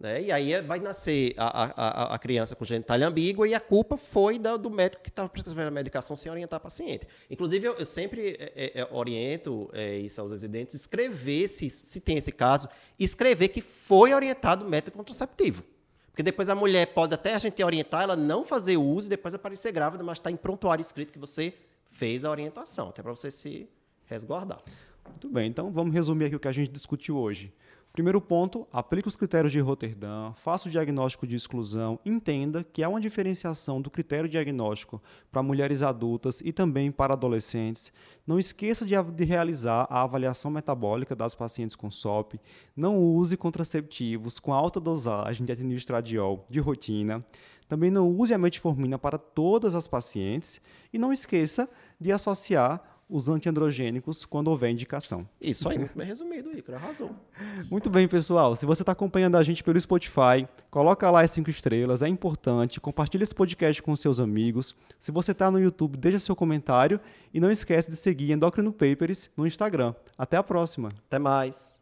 Né? 0.00 0.22
E 0.22 0.32
aí 0.32 0.58
vai 0.62 0.80
nascer 0.80 1.34
a, 1.36 1.64
a, 1.64 2.14
a 2.14 2.18
criança 2.18 2.56
com 2.56 2.64
genitália 2.64 3.06
ambígua 3.06 3.46
e 3.46 3.54
a 3.54 3.60
culpa 3.60 3.98
foi 3.98 4.38
da, 4.38 4.56
do 4.56 4.70
médico 4.70 5.02
que 5.02 5.10
estava 5.10 5.28
prescrevendo 5.28 5.68
a 5.68 5.70
medicação 5.70 6.16
sem 6.16 6.32
orientar 6.32 6.56
a 6.56 6.60
paciente. 6.60 7.06
Inclusive, 7.30 7.66
eu, 7.66 7.74
eu 7.74 7.84
sempre 7.84 8.30
é, 8.40 8.52
é, 8.56 8.80
é, 8.80 8.88
oriento 8.90 9.68
é, 9.74 9.98
isso 9.98 10.18
aos 10.18 10.30
residentes, 10.30 10.74
escrever, 10.74 11.48
se, 11.48 11.68
se 11.68 12.00
tem 12.00 12.16
esse 12.16 12.32
caso, 12.32 12.66
escrever 12.98 13.48
que 13.48 13.60
foi 13.60 14.14
orientado 14.14 14.64
o 14.64 14.68
método 14.70 14.96
contraceptivo. 14.96 15.62
Porque 16.10 16.22
depois 16.22 16.48
a 16.48 16.54
mulher 16.54 16.86
pode 16.86 17.12
até 17.12 17.34
a 17.34 17.38
gente 17.38 17.62
orientar 17.62 18.02
ela 18.02 18.16
não 18.16 18.42
fazer 18.42 18.78
uso 18.78 19.06
e 19.06 19.10
depois 19.10 19.34
aparecer 19.34 19.70
grávida, 19.70 20.02
mas 20.02 20.16
está 20.16 20.30
em 20.30 20.36
prontuário 20.36 20.80
escrito 20.80 21.12
que 21.12 21.18
você 21.18 21.52
fez 21.84 22.24
a 22.24 22.30
orientação, 22.30 22.88
até 22.88 23.02
para 23.02 23.14
você 23.14 23.30
se 23.30 23.68
resguardar. 24.06 24.62
Muito 25.06 25.28
bem, 25.28 25.48
então 25.48 25.70
vamos 25.70 25.92
resumir 25.92 26.26
aqui 26.26 26.36
o 26.36 26.40
que 26.40 26.48
a 26.48 26.52
gente 26.52 26.70
discutiu 26.70 27.18
hoje. 27.18 27.52
Primeiro 27.92 28.20
ponto, 28.20 28.68
aplique 28.72 29.08
os 29.08 29.16
critérios 29.16 29.50
de 29.50 29.58
Roterdã, 29.58 30.32
faça 30.36 30.68
o 30.68 30.70
diagnóstico 30.70 31.26
de 31.26 31.34
exclusão, 31.34 31.98
entenda 32.06 32.62
que 32.62 32.84
há 32.84 32.88
uma 32.88 33.00
diferenciação 33.00 33.82
do 33.82 33.90
critério 33.90 34.30
diagnóstico 34.30 35.02
para 35.32 35.42
mulheres 35.42 35.82
adultas 35.82 36.40
e 36.44 36.52
também 36.52 36.92
para 36.92 37.14
adolescentes. 37.14 37.92
Não 38.24 38.38
esqueça 38.38 38.86
de, 38.86 38.94
de 39.02 39.24
realizar 39.24 39.88
a 39.90 40.02
avaliação 40.04 40.52
metabólica 40.52 41.16
das 41.16 41.34
pacientes 41.34 41.74
com 41.74 41.90
SOP. 41.90 42.34
Não 42.76 42.96
use 42.96 43.36
contraceptivos 43.36 44.38
com 44.38 44.54
alta 44.54 44.78
dosagem 44.78 45.44
de 45.44 45.74
estradiol 45.74 46.46
de 46.48 46.60
rotina. 46.60 47.24
Também 47.68 47.90
não 47.90 48.08
use 48.08 48.32
a 48.32 48.38
metformina 48.38 49.00
para 49.00 49.18
todas 49.18 49.74
as 49.74 49.88
pacientes 49.88 50.60
e 50.92 50.98
não 50.98 51.12
esqueça 51.12 51.68
de 51.98 52.12
associar 52.12 52.99
os 53.10 53.28
antiandrogênicos 53.28 54.24
quando 54.24 54.48
houver 54.48 54.70
indicação. 54.70 55.28
Isso 55.40 55.68
aí, 55.68 55.78
muito 55.78 55.96
bem 55.96 56.06
resumido, 56.06 56.56
Icaro, 56.56 56.78
arrasou. 56.78 57.10
Muito 57.70 57.90
bem, 57.90 58.06
pessoal. 58.06 58.54
Se 58.54 58.66
você 58.66 58.82
está 58.82 58.92
acompanhando 58.92 59.36
a 59.36 59.42
gente 59.42 59.62
pelo 59.62 59.80
Spotify, 59.80 60.46
coloca 60.70 61.10
lá 61.10 61.22
as 61.22 61.30
cinco 61.30 61.50
estrelas, 61.50 62.02
é 62.02 62.08
importante. 62.08 62.80
Compartilhe 62.80 63.22
esse 63.22 63.34
podcast 63.34 63.82
com 63.82 63.94
seus 63.96 64.20
amigos. 64.20 64.76
Se 64.98 65.10
você 65.10 65.32
está 65.32 65.50
no 65.50 65.60
YouTube, 65.60 65.96
deixa 65.96 66.18
seu 66.18 66.36
comentário 66.36 67.00
e 67.32 67.40
não 67.40 67.50
esquece 67.50 67.90
de 67.90 67.96
seguir 67.96 68.32
Endocrino 68.32 68.72
Papers 68.72 69.30
no 69.36 69.46
Instagram. 69.46 69.94
Até 70.16 70.36
a 70.36 70.42
próxima. 70.42 70.88
Até 71.06 71.18
mais. 71.18 71.80